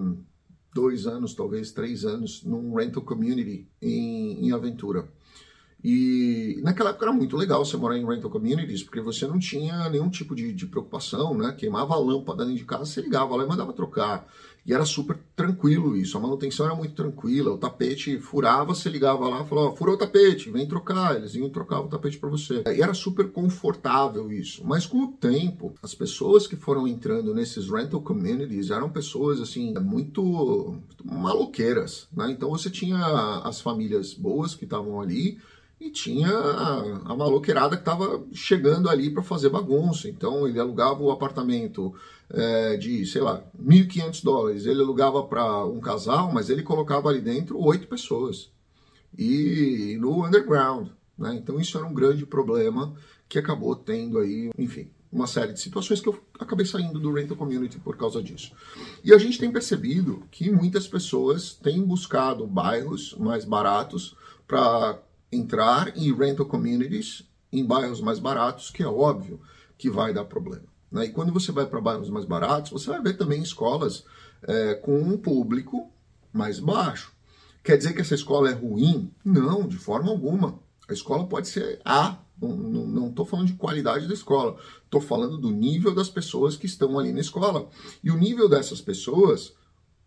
dois 0.74 1.08
anos, 1.08 1.34
talvez 1.34 1.72
três 1.72 2.06
anos, 2.06 2.44
num 2.44 2.76
rental 2.76 3.04
community 3.04 3.68
em, 3.82 4.48
em 4.48 4.52
Aventura. 4.52 5.08
E 5.84 6.60
naquela 6.64 6.90
época 6.90 7.06
era 7.06 7.14
muito 7.14 7.38
legal 7.38 7.64
você 7.64 7.78
morar 7.78 7.98
em 7.98 8.06
rental 8.06 8.32
communities, 8.32 8.84
porque 8.84 9.00
você 9.00 9.28
não 9.28 9.38
tinha 9.38 9.90
nenhum 9.90 10.10
tipo 10.10 10.36
de, 10.36 10.52
de 10.52 10.66
preocupação, 10.66 11.36
né? 11.36 11.54
Queimava 11.58 11.94
a 11.94 12.00
lâmpada 12.00 12.44
dentro 12.44 12.60
de 12.60 12.66
casa, 12.66 12.86
você 12.86 13.02
ligava 13.02 13.36
lá 13.36 13.44
e 13.44 13.48
mandava 13.48 13.72
trocar. 13.74 14.28
E 14.68 14.74
era 14.74 14.84
super 14.84 15.18
tranquilo 15.34 15.96
isso, 15.96 16.18
a 16.18 16.20
manutenção 16.20 16.66
era 16.66 16.76
muito 16.76 16.94
tranquila, 16.94 17.54
o 17.54 17.58
tapete 17.58 18.20
furava, 18.20 18.76
você 18.76 18.90
ligava 18.90 19.26
lá 19.30 19.46
falava, 19.46 19.74
furou 19.78 19.96
o 19.96 19.98
tapete, 19.98 20.52
vem 20.52 20.68
trocar, 20.68 21.16
eles 21.16 21.36
iam 21.36 21.50
trocar 21.50 21.80
o 21.80 21.88
tapete 21.88 22.18
para 22.18 22.28
você. 22.28 22.64
E 22.68 22.82
era 22.82 22.94
super 22.94 23.32
confortável 23.32 24.30
isso. 24.30 24.66
Mas 24.66 24.86
com 24.86 25.04
o 25.04 25.08
tempo, 25.14 25.74
as 25.82 25.96
pessoas 25.96 26.48
que 26.48 26.58
foram 26.58 26.86
entrando 26.86 27.34
nesses 27.34 27.70
rental 27.70 28.02
communities 28.02 28.70
eram 28.70 28.90
pessoas 28.90 29.40
assim, 29.40 29.74
muito, 29.76 30.22
muito 30.22 31.08
maloqueiras, 31.08 32.10
né? 32.12 32.30
Então 32.30 32.50
você 32.50 32.70
tinha 32.70 33.00
as 33.46 33.62
famílias 33.62 34.14
boas 34.14 34.54
que 34.54 34.66
estavam 34.66 35.00
ali, 35.00 35.38
e 35.80 35.92
tinha 35.92 36.30
a, 36.30 37.16
maloqueirada 37.16 37.76
que 37.76 37.82
estava 37.82 38.26
chegando 38.34 38.90
ali 38.90 39.12
para 39.12 39.22
fazer 39.22 39.50
bagunça. 39.50 40.10
Então 40.10 40.48
ele 40.48 40.60
alugava 40.60 41.02
o 41.04 41.12
apartamento 41.12 41.94
é, 42.30 42.78
de, 42.78 43.06
sei 43.06 43.22
lá, 43.22 43.44
1.500 43.62 44.24
dólares. 44.24 44.66
Ele 44.66 44.82
alugava 44.82 45.24
para 45.24 45.66
um 45.66 45.80
casal, 45.80 46.32
mas 46.34 46.50
ele 46.50 46.64
colocava 46.64 47.10
ali 47.10 47.22
dentro 47.22 47.60
oito 47.60 47.88
pessoas. 47.88 48.52
E 49.18 49.98
no 50.00 50.26
underground. 50.26 50.90
Né? 51.18 51.36
Então 51.36 51.60
isso 51.60 51.78
era 51.78 51.86
um 51.86 51.94
grande 51.94 52.26
problema 52.26 52.96
que 53.30 53.38
acabou 53.38 53.76
tendo 53.76 54.20
aí, 54.20 54.50
enfim, 54.58 54.90
uma 55.12 55.28
série 55.28 55.54
de 55.54 55.60
situações 55.60 56.02
que 56.02 56.10
eu 56.10 56.20
acabei 56.40 56.66
saindo 56.66 57.00
do 57.00 57.14
rental 57.14 57.38
community 57.38 57.78
por 57.80 57.98
causa 57.98 58.22
disso. 58.22 58.52
E 59.04 59.14
a 59.14 59.18
gente 59.18 59.38
tem 59.38 59.52
percebido 59.52 60.24
que 60.32 60.50
muitas 60.50 60.88
pessoas 60.88 61.54
têm 61.54 61.84
buscado 61.84 62.48
bairros 62.48 63.16
mais 63.18 63.46
baratos 63.46 64.16
para 64.48 65.00
entrar 65.32 65.98
em 65.98 66.14
rental 66.14 66.46
communities 66.46 67.24
em 67.52 67.66
bairros 67.66 68.02
mais 68.02 68.20
baratos, 68.20 68.70
que 68.70 68.84
é 68.84 68.88
óbvio 68.88 69.40
que 69.78 69.90
vai 69.90 70.14
dar 70.14 70.26
problema. 70.26 70.66
Né? 70.92 71.06
E 71.06 71.10
quando 71.10 71.32
você 71.34 71.52
vai 71.52 71.66
para 71.66 71.82
bairros 71.82 72.10
mais 72.10 72.26
baratos, 72.26 72.72
você 72.72 72.90
vai 72.90 73.02
ver 73.02 73.18
também 73.18 73.42
escolas 73.42 74.04
é, 74.44 74.76
com 74.76 75.00
um 75.00 75.18
público 75.18 75.92
mais 76.34 76.60
baixo. 76.60 77.12
Quer 77.64 77.78
dizer 77.78 77.94
que 77.94 78.02
essa 78.02 78.16
escola 78.16 78.50
é 78.50 78.54
ruim? 78.54 79.12
Não, 79.24 79.68
de 79.68 79.78
forma 79.78 80.10
alguma. 80.10 80.60
A 80.88 80.94
escola 80.94 81.28
pode 81.28 81.48
ser 81.50 81.82
A. 81.84 82.18
Não 82.40 83.10
estou 83.10 83.26
falando 83.26 83.48
de 83.48 83.54
qualidade 83.54 84.08
da 84.08 84.14
escola, 84.14 84.58
estou 84.86 85.02
falando 85.02 85.40
do 85.40 85.50
nível 85.50 85.94
das 85.94 86.08
pessoas 86.08 86.56
que 86.56 86.68
estão 86.68 87.00
ali 87.00 87.12
na 87.12 87.20
escola. 87.20 87.68
E 88.04 88.12
o 88.12 88.18
nível 88.18 88.48
dessas 88.48 88.80
pessoas 88.80 89.54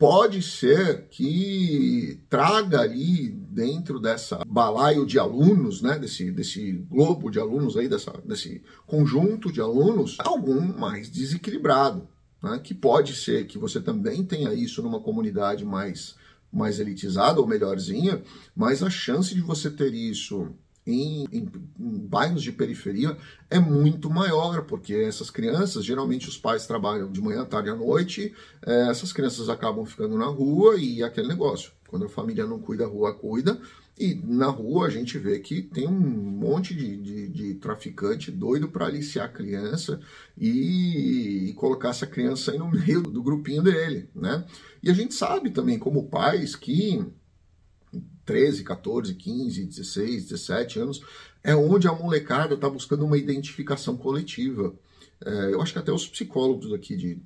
pode 0.00 0.40
ser 0.40 1.08
que 1.10 2.18
traga 2.30 2.80
ali 2.80 3.28
dentro 3.28 4.00
dessa 4.00 4.42
balaio 4.46 5.04
de 5.04 5.18
alunos, 5.18 5.82
né, 5.82 5.98
desse, 5.98 6.32
desse 6.32 6.72
globo 6.90 7.30
de 7.30 7.38
alunos 7.38 7.76
aí, 7.76 7.86
dessa, 7.86 8.10
desse 8.24 8.62
conjunto 8.86 9.52
de 9.52 9.60
alunos, 9.60 10.16
algum 10.20 10.62
mais 10.78 11.10
desequilibrado, 11.10 12.08
né, 12.42 12.58
que 12.64 12.72
pode 12.72 13.14
ser 13.14 13.46
que 13.46 13.58
você 13.58 13.78
também 13.78 14.24
tenha 14.24 14.54
isso 14.54 14.80
numa 14.80 15.00
comunidade 15.00 15.66
mais, 15.66 16.14
mais 16.50 16.80
elitizada 16.80 17.38
ou 17.38 17.46
melhorzinha, 17.46 18.22
mas 18.56 18.82
a 18.82 18.88
chance 18.88 19.34
de 19.34 19.42
você 19.42 19.70
ter 19.70 19.92
isso 19.92 20.48
em, 20.86 21.26
em, 21.32 21.48
em, 21.78 21.98
bairros 21.98 22.42
de 22.42 22.52
periferia 22.52 23.16
é 23.48 23.58
muito 23.58 24.08
maior, 24.08 24.62
porque 24.62 24.94
essas 24.94 25.30
crianças, 25.30 25.84
geralmente 25.84 26.28
os 26.28 26.38
pais 26.38 26.66
trabalham 26.66 27.10
de 27.10 27.20
manhã, 27.20 27.44
tarde 27.44 27.70
à 27.70 27.74
noite, 27.74 28.34
é, 28.64 28.88
essas 28.88 29.12
crianças 29.12 29.48
acabam 29.48 29.84
ficando 29.84 30.16
na 30.16 30.26
rua 30.26 30.76
e 30.76 31.02
aquele 31.02 31.28
negócio. 31.28 31.72
Quando 31.86 32.06
a 32.06 32.08
família 32.08 32.46
não 32.46 32.58
cuida, 32.58 32.84
a 32.84 32.88
rua 32.88 33.12
cuida. 33.14 33.60
E 33.98 34.14
na 34.14 34.46
rua 34.46 34.86
a 34.86 34.90
gente 34.90 35.18
vê 35.18 35.38
que 35.40 35.60
tem 35.60 35.86
um 35.86 35.90
monte 35.90 36.74
de, 36.74 36.96
de, 36.96 37.28
de 37.28 37.54
traficante 37.56 38.30
doido 38.30 38.66
para 38.66 38.86
aliciar 38.86 39.26
a 39.26 39.28
criança 39.28 40.00
e, 40.38 41.50
e, 41.50 41.52
colocar 41.52 41.90
essa 41.90 42.06
criança 42.06 42.50
aí 42.50 42.58
no 42.58 42.70
meio 42.70 43.02
do 43.02 43.22
grupinho 43.22 43.62
dele, 43.62 44.08
né? 44.14 44.46
E 44.82 44.90
a 44.90 44.94
gente 44.94 45.12
sabe 45.12 45.50
também, 45.50 45.78
como 45.78 46.08
pais, 46.08 46.56
que 46.56 47.04
13, 48.30 48.62
14, 48.62 49.14
15, 49.14 49.64
16, 49.64 50.28
17 50.28 50.78
anos, 50.78 51.00
é 51.42 51.52
onde 51.56 51.88
a 51.88 51.92
molecada 51.92 52.54
está 52.54 52.70
buscando 52.70 53.04
uma 53.04 53.18
identificação 53.18 53.96
coletiva. 53.96 54.72
É, 55.22 55.52
eu 55.52 55.60
acho 55.60 55.72
que 55.72 55.80
até 55.80 55.92
os 55.92 56.06
psicólogos 56.06 56.72
aqui 56.72 56.96
de, 56.96 57.18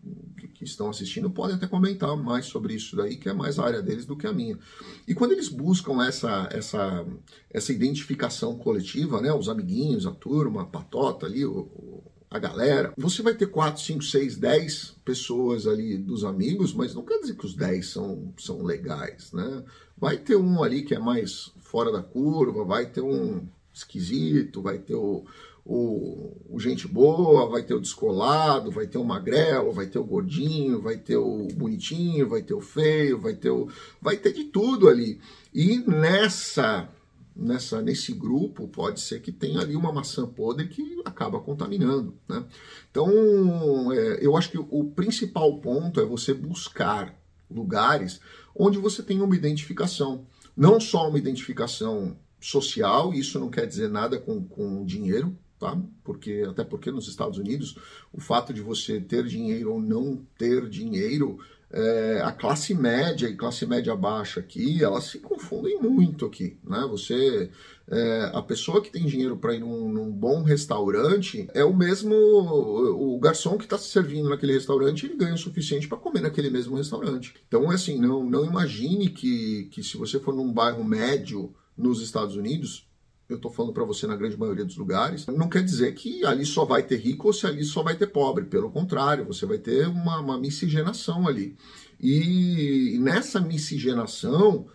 que 0.55 0.65
estão 0.65 0.89
assistindo 0.89 1.31
podem 1.31 1.57
até 1.57 1.67
comentar 1.67 2.17
mais 2.17 2.47
sobre 2.47 2.73
isso 2.73 2.97
daí, 2.97 3.17
que 3.17 3.29
é 3.29 3.35
mais 3.35 3.59
a 3.59 3.67
área 3.67 3.83
deles 3.83 4.07
do 4.07 4.17
que 4.17 4.27
a 4.27 4.33
minha. 4.33 4.59
E 5.07 5.15
quando 5.15 5.33
eles 5.33 5.49
buscam 5.49 6.03
essa, 6.03 6.49
essa, 6.51 7.07
essa 7.51 7.71
identificação 7.71 8.57
coletiva, 8.57 9.21
né, 9.21 9.31
os 9.31 9.51
amiguinhos, 9.51 10.07
a 10.07 10.11
turma, 10.11 10.63
a 10.63 10.67
patota 10.67 11.27
ali, 11.27 11.45
o, 11.45 11.94
a 12.35 12.39
galera, 12.41 12.93
você 12.97 13.23
vai 13.23 13.33
ter 13.33 13.47
4, 13.47 13.81
5, 13.81 14.03
6, 14.03 14.37
10 14.39 14.97
pessoas 15.05 15.69
ali 15.69 15.97
dos 15.97 16.25
amigos, 16.25 16.75
mas 16.75 16.93
não 16.93 17.05
quer 17.05 17.21
dizer 17.21 17.37
que 17.37 17.47
os 17.47 17.55
10 17.55 17.87
são, 17.87 18.35
são 18.37 18.61
legais, 18.65 19.33
né? 19.33 19.63
Vai 19.97 20.17
ter 20.17 20.35
um 20.35 20.61
ali 20.61 20.83
que 20.83 20.97
é 20.97 20.99
mais 20.99 21.53
fora 21.61 21.93
da 21.93 22.03
curva, 22.03 22.65
vai 22.65 22.87
ter 22.87 23.03
um 23.03 23.47
esquisito, 23.73 24.61
vai 24.61 24.79
ter 24.79 24.97
o, 24.97 25.25
o, 25.65 26.33
o, 26.51 26.59
gente 26.59 26.89
boa, 26.89 27.49
vai 27.49 27.63
ter 27.63 27.75
o 27.75 27.81
descolado, 27.81 28.69
vai 28.69 28.89
ter 28.89 28.99
o 28.99 29.05
magrelo, 29.05 29.73
vai 29.73 29.87
ter 29.87 30.01
o 30.01 30.05
gordinho, 30.05 30.83
vai 30.83 30.97
ter 30.97 31.17
o 31.17 31.47
bonitinho, 31.55 32.29
vai 32.29 32.43
ter 32.43 32.55
o 32.55 32.61
feio, 32.61 33.17
vai 33.17 33.35
ter 33.35 33.51
o. 33.51 33.69
vai 34.03 34.17
ter 34.17 34.33
de 34.33 34.47
tudo 34.47 34.89
ali. 34.89 35.21
E 35.55 35.79
nessa 35.79 36.89
nessa, 37.35 37.83
nesse 37.83 38.13
grupo 38.13 38.69
pode 38.69 39.01
ser 39.01 39.21
que 39.21 39.33
tenha 39.33 39.61
ali 39.61 39.75
uma 39.75 39.93
maçã 39.93 40.27
podre 40.27 40.69
que 40.69 41.01
acaba 41.05 41.41
contaminando. 41.41 42.17
Né? 42.29 42.45
Então, 42.91 43.93
é, 43.93 44.25
eu 44.25 44.37
acho 44.37 44.51
que 44.51 44.59
o 44.59 44.85
principal 44.95 45.59
ponto 45.59 46.01
é 46.01 46.05
você 46.05 46.33
buscar 46.33 47.15
lugares 47.51 48.21
onde 48.55 48.79
você 48.79 49.03
tenha 49.03 49.25
uma 49.25 49.37
identificação. 49.37 50.27
Não 50.57 50.79
só 50.79 51.09
uma 51.09 51.19
identificação 51.19 52.17
social, 52.41 53.13
isso 53.13 53.41
não 53.41 53.51
quer 53.51 53.67
dizer 53.67 53.89
nada 53.89 54.19
com, 54.19 54.45
com 54.45 54.85
dinheiro, 54.85 55.37
tá? 55.59 55.77
Porque 56.05 56.45
até 56.49 56.63
porque 56.63 56.91
nos 56.91 57.09
Estados 57.09 57.39
Unidos 57.39 57.77
o 58.13 58.21
fato 58.21 58.53
de 58.53 58.61
você 58.61 59.01
ter 59.01 59.25
dinheiro 59.25 59.73
ou 59.73 59.81
não 59.81 60.25
ter 60.39 60.69
dinheiro 60.69 61.39
é, 61.71 62.21
a 62.23 62.31
classe 62.31 62.75
média 62.75 63.29
e 63.29 63.37
classe 63.37 63.67
média 63.67 63.97
baixa 63.97 64.41
aqui, 64.41 64.83
elas 64.83 65.05
se 65.05 65.19
confundem 65.19 65.81
muito 65.81 66.27
aqui, 66.27 66.57
né? 66.63 66.87
Você, 66.89 67.51
é, 67.89 68.31
a 68.33 68.41
pessoa 68.43 68.81
que 68.81 68.91
tem 68.91 69.05
dinheiro 69.05 69.37
para 69.37 69.55
ir 69.55 69.61
num, 69.61 69.89
num, 69.89 70.11
bom 70.11 70.43
restaurante 70.43 71.49
é 71.53 71.65
o 71.65 71.75
mesmo, 71.75 72.15
o 72.15 73.19
garçom 73.19 73.59
que 73.59 73.65
está 73.65 73.77
se 73.77 73.89
servindo 73.89 74.29
naquele 74.29 74.53
restaurante, 74.53 75.07
ele 75.07 75.17
ganha 75.17 75.35
o 75.35 75.39
suficiente 75.39 75.89
para 75.89 75.99
comer 75.99 76.21
naquele 76.21 76.51
mesmo 76.51 76.77
restaurante. 76.77 77.35
Então, 77.49 77.71
é 77.73 77.75
assim, 77.75 77.99
não, 77.99 78.25
não 78.25 78.45
imagine 78.45 79.09
que, 79.09 79.65
que 79.73 79.83
se 79.83 79.97
você 79.97 80.21
for 80.21 80.35
num 80.35 80.53
bairro 80.53 80.85
médio 80.85 81.53
nos 81.77 82.01
Estados 82.01 82.37
Unidos, 82.37 82.87
eu 83.29 83.37
estou 83.37 83.51
falando 83.51 83.73
para 83.73 83.85
você 83.85 84.07
na 84.07 84.17
grande 84.17 84.37
maioria 84.37 84.65
dos 84.65 84.77
lugares, 84.77 85.27
não 85.27 85.49
quer 85.49 85.63
dizer 85.63 85.95
que 85.95 86.25
ali 86.25 86.45
só 86.45 86.65
vai 86.65 86.83
ter 86.83 86.97
rico 86.97 87.29
ou 87.29 87.33
se 87.33 87.47
ali 87.47 87.65
só 87.65 87.83
vai 87.83 87.97
ter 87.97 88.09
pobre. 88.09 88.45
Pelo 88.45 88.71
contrário, 88.71 89.25
você 89.25 89.47
vai 89.47 89.59
ter 89.59 89.89
uma, 89.89 90.21
uma 90.21 90.39
miscigenação 90.39 91.27
ali. 91.27 91.57
E 92.01 92.99
nessa 93.01 93.41
miscigenação, 93.41 94.67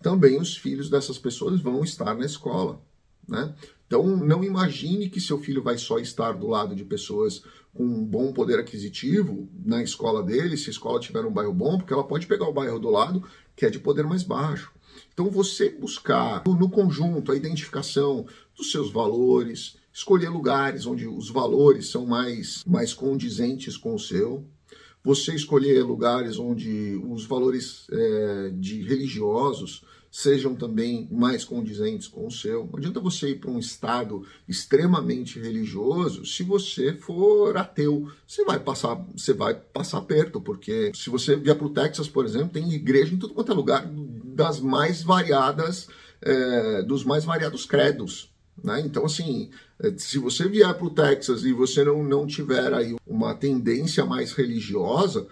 também 0.00 0.40
os 0.40 0.56
filhos 0.56 0.88
dessas 0.88 1.18
pessoas 1.18 1.60
vão 1.60 1.82
estar 1.82 2.14
na 2.14 2.24
escola. 2.24 2.80
Né? 3.26 3.52
Então, 3.86 4.16
não 4.16 4.44
imagine 4.44 5.08
que 5.08 5.20
seu 5.20 5.38
filho 5.38 5.62
vai 5.62 5.78
só 5.78 5.98
estar 5.98 6.32
do 6.32 6.46
lado 6.46 6.76
de 6.76 6.84
pessoas 6.84 7.42
com 7.74 7.84
um 7.84 8.04
bom 8.04 8.32
poder 8.32 8.58
aquisitivo 8.58 9.48
na 9.64 9.82
escola 9.82 10.22
dele, 10.22 10.56
se 10.56 10.70
a 10.70 10.72
escola 10.72 11.00
tiver 11.00 11.24
um 11.24 11.32
bairro 11.32 11.52
bom, 11.52 11.76
porque 11.76 11.92
ela 11.92 12.04
pode 12.04 12.26
pegar 12.26 12.48
o 12.48 12.52
bairro 12.52 12.78
do 12.78 12.90
lado, 12.90 13.22
que 13.54 13.66
é 13.66 13.70
de 13.70 13.78
poder 13.78 14.04
mais 14.04 14.22
baixo. 14.22 14.72
Então, 15.12 15.30
você 15.30 15.70
buscar 15.70 16.44
no 16.46 16.68
conjunto 16.68 17.32
a 17.32 17.36
identificação 17.36 18.26
dos 18.56 18.70
seus 18.70 18.90
valores, 18.90 19.76
escolher 19.92 20.28
lugares 20.28 20.86
onde 20.86 21.06
os 21.06 21.30
valores 21.30 21.88
são 21.88 22.06
mais, 22.06 22.62
mais 22.66 22.92
condizentes 22.92 23.76
com 23.76 23.94
o 23.94 23.98
seu, 23.98 24.44
você 25.06 25.34
escolher 25.34 25.84
lugares 25.84 26.36
onde 26.38 27.00
os 27.08 27.24
valores 27.24 27.86
é, 27.92 28.50
de 28.54 28.82
religiosos 28.82 29.84
sejam 30.10 30.54
também 30.54 31.06
mais 31.12 31.44
condizentes 31.44 32.08
com 32.08 32.26
o 32.26 32.30
seu. 32.30 32.66
Não 32.66 32.78
adianta 32.78 32.98
você 32.98 33.30
ir 33.30 33.38
para 33.38 33.50
um 33.50 33.58
estado 33.58 34.26
extremamente 34.48 35.38
religioso 35.38 36.24
se 36.24 36.42
você 36.42 36.94
for 36.94 37.56
ateu. 37.56 38.10
Você 38.26 38.42
vai 38.44 38.58
passar, 38.58 38.94
você 39.14 39.34
vai 39.34 39.54
passar 39.54 40.00
perto, 40.00 40.40
porque 40.40 40.90
se 40.94 41.10
você 41.10 41.36
vier 41.36 41.54
para 41.54 41.66
o 41.66 41.70
Texas, 41.70 42.08
por 42.08 42.24
exemplo, 42.24 42.48
tem 42.48 42.72
igreja 42.72 43.14
em 43.14 43.18
tudo 43.18 43.34
quanto 43.34 43.52
é 43.52 43.54
lugar 43.54 43.86
das 44.36 44.60
mais 44.60 45.02
variadas, 45.02 45.88
é, 46.20 46.82
dos 46.82 47.04
mais 47.04 47.24
variados 47.24 47.64
credos. 47.64 48.30
Né? 48.62 48.80
Então, 48.80 49.06
assim, 49.06 49.50
é, 49.80 49.92
se 49.96 50.18
você 50.18 50.46
vier 50.46 50.72
para 50.74 50.86
o 50.86 50.90
Texas 50.90 51.42
e 51.44 51.52
você 51.52 51.82
não, 51.82 52.04
não 52.04 52.26
tiver 52.26 52.72
aí 52.74 52.94
uma 53.06 53.34
tendência 53.34 54.04
mais 54.04 54.32
religiosa, 54.32 55.26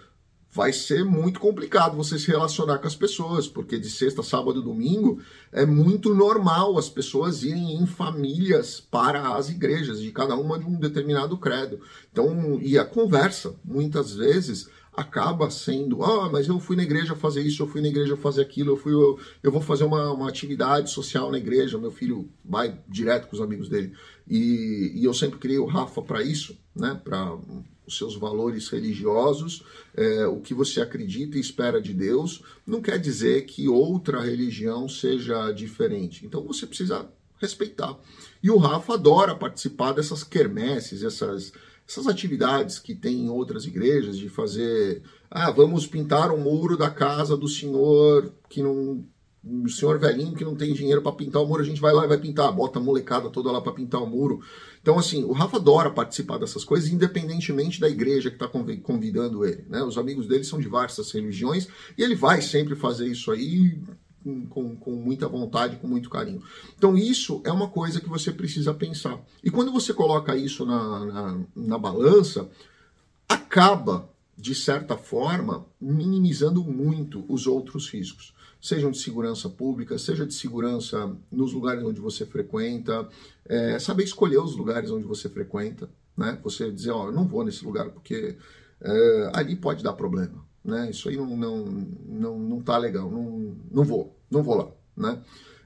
vai 0.51 0.71
ser 0.71 1.03
muito 1.03 1.39
complicado 1.39 1.97
você 1.97 2.17
se 2.17 2.27
relacionar 2.27 2.79
com 2.79 2.87
as 2.87 2.95
pessoas, 2.95 3.47
porque 3.47 3.77
de 3.77 3.89
sexta, 3.89 4.23
sábado 4.23 4.61
domingo 4.61 5.19
é 5.51 5.65
muito 5.65 6.15
normal 6.15 6.77
as 6.77 6.87
pessoas 6.89 7.43
irem 7.43 7.75
em 7.75 7.85
famílias 7.85 8.79
para 8.79 9.35
as 9.35 9.49
igrejas, 9.49 9.99
de 9.99 10.11
cada 10.11 10.35
uma 10.35 10.57
de 10.57 10.65
um 10.65 10.79
determinado 10.79 11.37
credo. 11.37 11.81
Então, 12.11 12.57
e 12.61 12.77
a 12.79 12.85
conversa, 12.85 13.53
muitas 13.65 14.15
vezes, 14.15 14.69
acaba 14.95 15.49
sendo, 15.49 16.03
ah, 16.03 16.29
mas 16.31 16.47
eu 16.47 16.59
fui 16.59 16.75
na 16.75 16.83
igreja 16.83 17.15
fazer 17.15 17.41
isso, 17.41 17.61
eu 17.61 17.67
fui 17.67 17.81
na 17.81 17.87
igreja 17.87 18.15
fazer 18.15 18.41
aquilo, 18.41 18.71
eu 18.71 18.77
fui, 18.77 18.93
eu, 18.93 19.19
eu 19.43 19.51
vou 19.51 19.61
fazer 19.61 19.83
uma, 19.83 20.11
uma 20.11 20.29
atividade 20.29 20.89
social 20.89 21.29
na 21.29 21.37
igreja, 21.37 21.77
meu 21.77 21.91
filho 21.91 22.29
vai 22.43 22.79
direto 22.87 23.27
com 23.27 23.35
os 23.35 23.41
amigos 23.41 23.67
dele. 23.67 23.93
E, 24.27 24.93
e 24.95 25.03
eu 25.03 25.13
sempre 25.13 25.37
criei 25.37 25.59
o 25.59 25.65
Rafa 25.65 26.01
para 26.01 26.23
isso, 26.23 26.57
né, 26.75 26.99
para 27.03 27.37
os 27.85 27.97
seus 27.97 28.15
valores 28.15 28.69
religiosos, 28.69 29.63
é, 29.93 30.25
o 30.25 30.39
que 30.39 30.53
você 30.53 30.81
acredita 30.81 31.37
e 31.37 31.41
espera 31.41 31.81
de 31.81 31.93
Deus, 31.93 32.41
não 32.65 32.81
quer 32.81 32.97
dizer 32.97 33.45
que 33.45 33.67
outra 33.67 34.21
religião 34.21 34.89
seja 34.89 35.51
diferente. 35.51 36.25
Então 36.25 36.43
você 36.43 36.65
precisa 36.65 37.07
respeitar. 37.37 37.97
E 38.41 38.49
o 38.49 38.57
Rafa 38.57 38.93
adora 38.93 39.35
participar 39.35 39.91
dessas 39.91 40.23
quermesses, 40.23 41.03
essas, 41.03 41.51
essas 41.87 42.07
atividades 42.07 42.79
que 42.79 42.95
tem 42.95 43.25
em 43.25 43.29
outras 43.29 43.65
igrejas, 43.65 44.17
de 44.17 44.27
fazer, 44.27 45.03
ah, 45.29 45.51
vamos 45.51 45.85
pintar 45.85 46.31
o 46.31 46.37
muro 46.37 46.77
da 46.77 46.89
casa 46.89 47.37
do 47.37 47.47
senhor 47.47 48.33
que 48.49 48.61
não 48.61 49.05
o 49.47 49.69
senhor 49.69 49.99
velhinho 49.99 50.35
que 50.35 50.43
não 50.43 50.55
tem 50.55 50.73
dinheiro 50.73 51.03
para 51.03 51.11
pintar 51.11 51.41
o 51.41 51.45
muro, 51.45 51.61
a 51.61 51.65
gente 51.65 51.79
vai 51.79 51.93
lá 51.93 52.03
e 52.03 52.07
vai 52.07 52.17
pintar, 52.17 52.51
bota 52.51 52.79
a 52.79 52.81
molecada 52.81 53.29
toda 53.29 53.51
lá 53.51 53.61
para 53.61 53.73
pintar 53.73 54.01
o 54.01 54.07
muro. 54.07 54.41
Então, 54.81 54.97
assim, 54.97 55.23
o 55.23 55.33
Rafa 55.33 55.57
adora 55.57 55.91
participar 55.91 56.39
dessas 56.39 56.65
coisas, 56.65 56.89
independentemente 56.89 57.79
da 57.79 57.87
igreja 57.87 58.31
que 58.31 58.43
está 58.43 58.47
convidando 58.47 59.45
ele. 59.45 59.63
Né? 59.69 59.83
Os 59.83 59.99
amigos 59.99 60.27
dele 60.27 60.43
são 60.43 60.57
de 60.57 60.65
diversas 60.65 61.11
religiões 61.11 61.67
e 61.95 62.01
ele 62.01 62.15
vai 62.15 62.41
sempre 62.41 62.75
fazer 62.75 63.07
isso 63.07 63.31
aí 63.31 63.77
com, 64.49 64.75
com 64.75 64.91
muita 64.91 65.27
vontade, 65.27 65.77
com 65.77 65.87
muito 65.87 66.09
carinho. 66.09 66.41
Então, 66.77 66.97
isso 66.97 67.41
é 67.43 67.51
uma 67.51 67.67
coisa 67.67 68.01
que 68.01 68.09
você 68.09 68.31
precisa 68.31 68.73
pensar. 68.73 69.19
E 69.43 69.49
quando 69.49 69.71
você 69.71 69.93
coloca 69.93 70.35
isso 70.35 70.65
na, 70.65 71.05
na, 71.05 71.39
na 71.55 71.77
balança, 71.77 72.49
acaba, 73.27 74.09
de 74.37 74.55
certa 74.55 74.97
forma, 74.97 75.65
minimizando 75.79 76.63
muito 76.63 77.23
os 77.27 77.47
outros 77.47 77.89
riscos 77.89 78.35
sejam 78.65 78.89
de 78.89 78.97
segurança 78.97 79.47
pública, 79.47 79.97
seja 79.99 80.25
de 80.25 80.33
segurança 80.33 81.15
nos 81.31 81.53
lugares 81.53 81.83
onde 81.83 82.01
você 82.01 82.25
frequenta, 82.25 83.07
é, 83.47 83.77
saber 83.77 84.03
escolher 84.03 84.39
os 84.39 84.55
lugares 84.55 84.89
onde 84.89 85.05
você 85.05 85.29
frequenta, 85.29 85.87
né? 86.17 86.39
Você 86.43 86.71
dizer, 86.71 86.89
ó, 86.89 87.03
oh, 87.03 87.07
eu 87.07 87.11
não 87.11 87.27
vou 87.27 87.45
nesse 87.45 87.63
lugar 87.63 87.89
porque 87.89 88.35
é, 88.81 89.31
ali 89.33 89.55
pode 89.55 89.83
dar 89.83 89.93
problema, 89.93 90.44
né? 90.65 90.89
Isso 90.89 91.07
aí 91.07 91.15
não 91.15 91.37
não 91.37 91.65
não, 92.07 92.39
não 92.39 92.61
tá 92.61 92.77
legal, 92.77 93.09
não, 93.09 93.55
não 93.71 93.83
vou, 93.83 94.17
não 94.29 94.43
vou 94.43 94.55
lá, 94.55 94.71
né? 94.97 95.21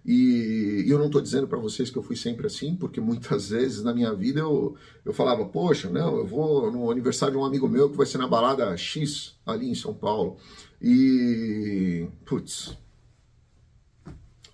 E, 0.05 0.85
e 0.87 0.89
eu 0.89 0.97
não 0.97 1.07
estou 1.07 1.21
dizendo 1.21 1.47
para 1.47 1.59
vocês 1.59 1.89
que 1.89 1.97
eu 1.97 2.03
fui 2.03 2.15
sempre 2.15 2.47
assim, 2.47 2.75
porque 2.75 3.01
muitas 3.01 3.49
vezes 3.51 3.83
na 3.83 3.93
minha 3.93 4.13
vida 4.13 4.39
eu, 4.39 4.75
eu 5.05 5.13
falava, 5.13 5.45
poxa, 5.45 5.89
não, 5.89 6.17
eu 6.17 6.25
vou 6.25 6.71
no 6.71 6.89
aniversário 6.91 7.33
de 7.33 7.39
um 7.39 7.45
amigo 7.45 7.67
meu 7.67 7.89
que 7.89 7.97
vai 7.97 8.05
ser 8.05 8.17
na 8.17 8.27
balada 8.27 8.75
X 8.77 9.35
ali 9.45 9.69
em 9.69 9.75
São 9.75 9.93
Paulo. 9.93 10.37
E, 10.81 12.07
putz, 12.25 12.77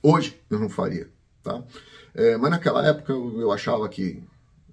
Hoje 0.07 0.39
eu 0.51 0.59
não 0.59 0.69
faria, 0.69 1.09
tá? 1.41 1.63
É, 2.13 2.37
mas 2.37 2.51
naquela 2.51 2.85
época 2.85 3.11
eu, 3.11 3.41
eu 3.41 3.51
achava 3.51 3.89
que, 3.89 4.21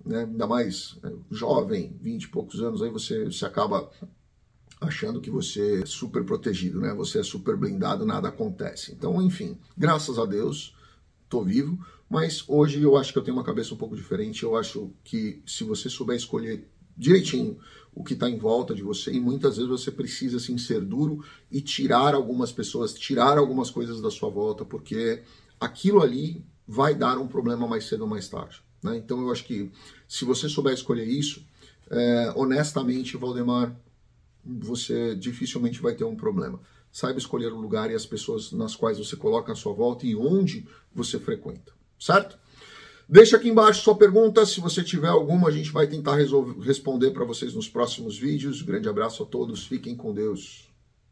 né, 0.05 0.25
ainda 0.25 0.47
mais 0.47 0.99
é, 1.03 1.11
jovem, 1.31 1.97
20 2.03 2.25
e 2.25 2.29
poucos 2.29 2.61
anos, 2.61 2.83
aí 2.83 2.91
você, 2.91 3.25
você 3.25 3.47
acaba 3.47 3.91
achando 4.83 5.21
que 5.21 5.31
você 5.31 5.81
é 5.83 5.87
super 5.87 6.25
protegido, 6.25 6.81
né? 6.81 6.95
Você 6.95 7.21
é 7.21 7.23
super 7.23 7.57
blindado, 7.57 8.05
nada 8.05 8.29
acontece. 8.29 8.93
Então, 8.93 9.21
enfim, 9.23 9.59
graças 9.77 10.19
a 10.19 10.25
Deus, 10.25 10.75
tô 11.29 11.43
vivo, 11.43 11.79
mas 12.09 12.45
hoje 12.47 12.83
eu 12.83 12.97
acho 12.97 13.13
que 13.13 13.19
eu 13.19 13.23
tenho 13.23 13.37
uma 13.37 13.45
cabeça 13.45 13.75
um 13.75 13.77
pouco 13.77 13.97
diferente. 13.97 14.43
Eu 14.43 14.57
acho 14.57 14.91
que 15.03 15.43
se 15.47 15.65
você 15.65 15.89
souber 15.89 16.17
escolher 16.17 16.69
direitinho 16.97 17.59
o 17.95 18.03
que 18.03 18.15
está 18.15 18.29
em 18.29 18.39
volta 18.39 18.75
de 18.75 18.83
você, 18.83 19.13
e 19.13 19.21
muitas 19.21 19.57
vezes 19.57 19.71
você 19.71 19.91
precisa 19.91 20.39
assim, 20.39 20.57
ser 20.57 20.81
duro 20.81 21.25
e 21.51 21.61
tirar 21.61 22.15
algumas 22.15 22.51
pessoas, 22.51 22.95
tirar 22.95 23.37
algumas 23.37 23.71
coisas 23.71 24.01
da 24.01 24.11
sua 24.11 24.31
volta, 24.31 24.65
porque 24.65 25.23
aquilo 25.61 26.03
ali 26.03 26.45
vai 26.67 26.95
dar 26.95 27.19
um 27.19 27.29
problema 27.29 27.67
mais 27.67 27.85
cedo 27.85 28.03
ou 28.03 28.09
mais 28.09 28.29
tarde. 28.29 28.63
Né? 28.83 28.97
Então 28.97 29.21
eu 29.21 29.31
acho 29.31 29.45
que 29.45 29.71
se 30.09 30.25
você 30.25 30.49
souber 30.49 30.73
escolher 30.73 31.07
isso, 31.07 31.45
é, 31.91 32.33
honestamente, 32.35 33.17
Valdemar, 33.17 33.77
você 34.45 35.15
dificilmente 35.15 35.81
vai 35.81 35.95
ter 35.95 36.05
um 36.05 36.17
problema. 36.17 36.61
Saiba 36.91 37.19
escolher 37.19 37.53
o 37.53 37.61
lugar 37.61 37.91
e 37.91 37.95
as 37.95 38.05
pessoas 38.05 38.53
nas 38.53 38.77
quais 38.77 38.99
você 38.99 39.17
coloca 39.17 39.53
a 39.53 39.57
sua 39.57 39.73
volta 39.73 40.07
e 40.07 40.15
onde 40.15 40.67
você 40.95 41.19
frequenta, 41.19 41.73
certo? 41.99 42.39
Deixa 43.09 43.37
aqui 43.37 43.49
embaixo 43.49 43.83
sua 43.83 43.97
pergunta, 43.97 44.47
se 44.47 44.61
você 44.61 44.83
tiver 44.83 45.09
alguma, 45.09 45.49
a 45.49 45.51
gente 45.51 45.71
vai 45.71 45.87
tentar 45.87 46.17
resolver, 46.17 46.59
responder 46.61 47.11
para 47.11 47.25
vocês 47.25 47.55
nos 47.55 47.69
próximos 47.69 48.19
vídeos. 48.19 48.63
Grande 48.63 48.89
abraço 48.89 49.23
a 49.23 49.27
todos, 49.27 49.67
fiquem 49.67 49.95
com 49.95 50.15
Deus. 50.15 50.72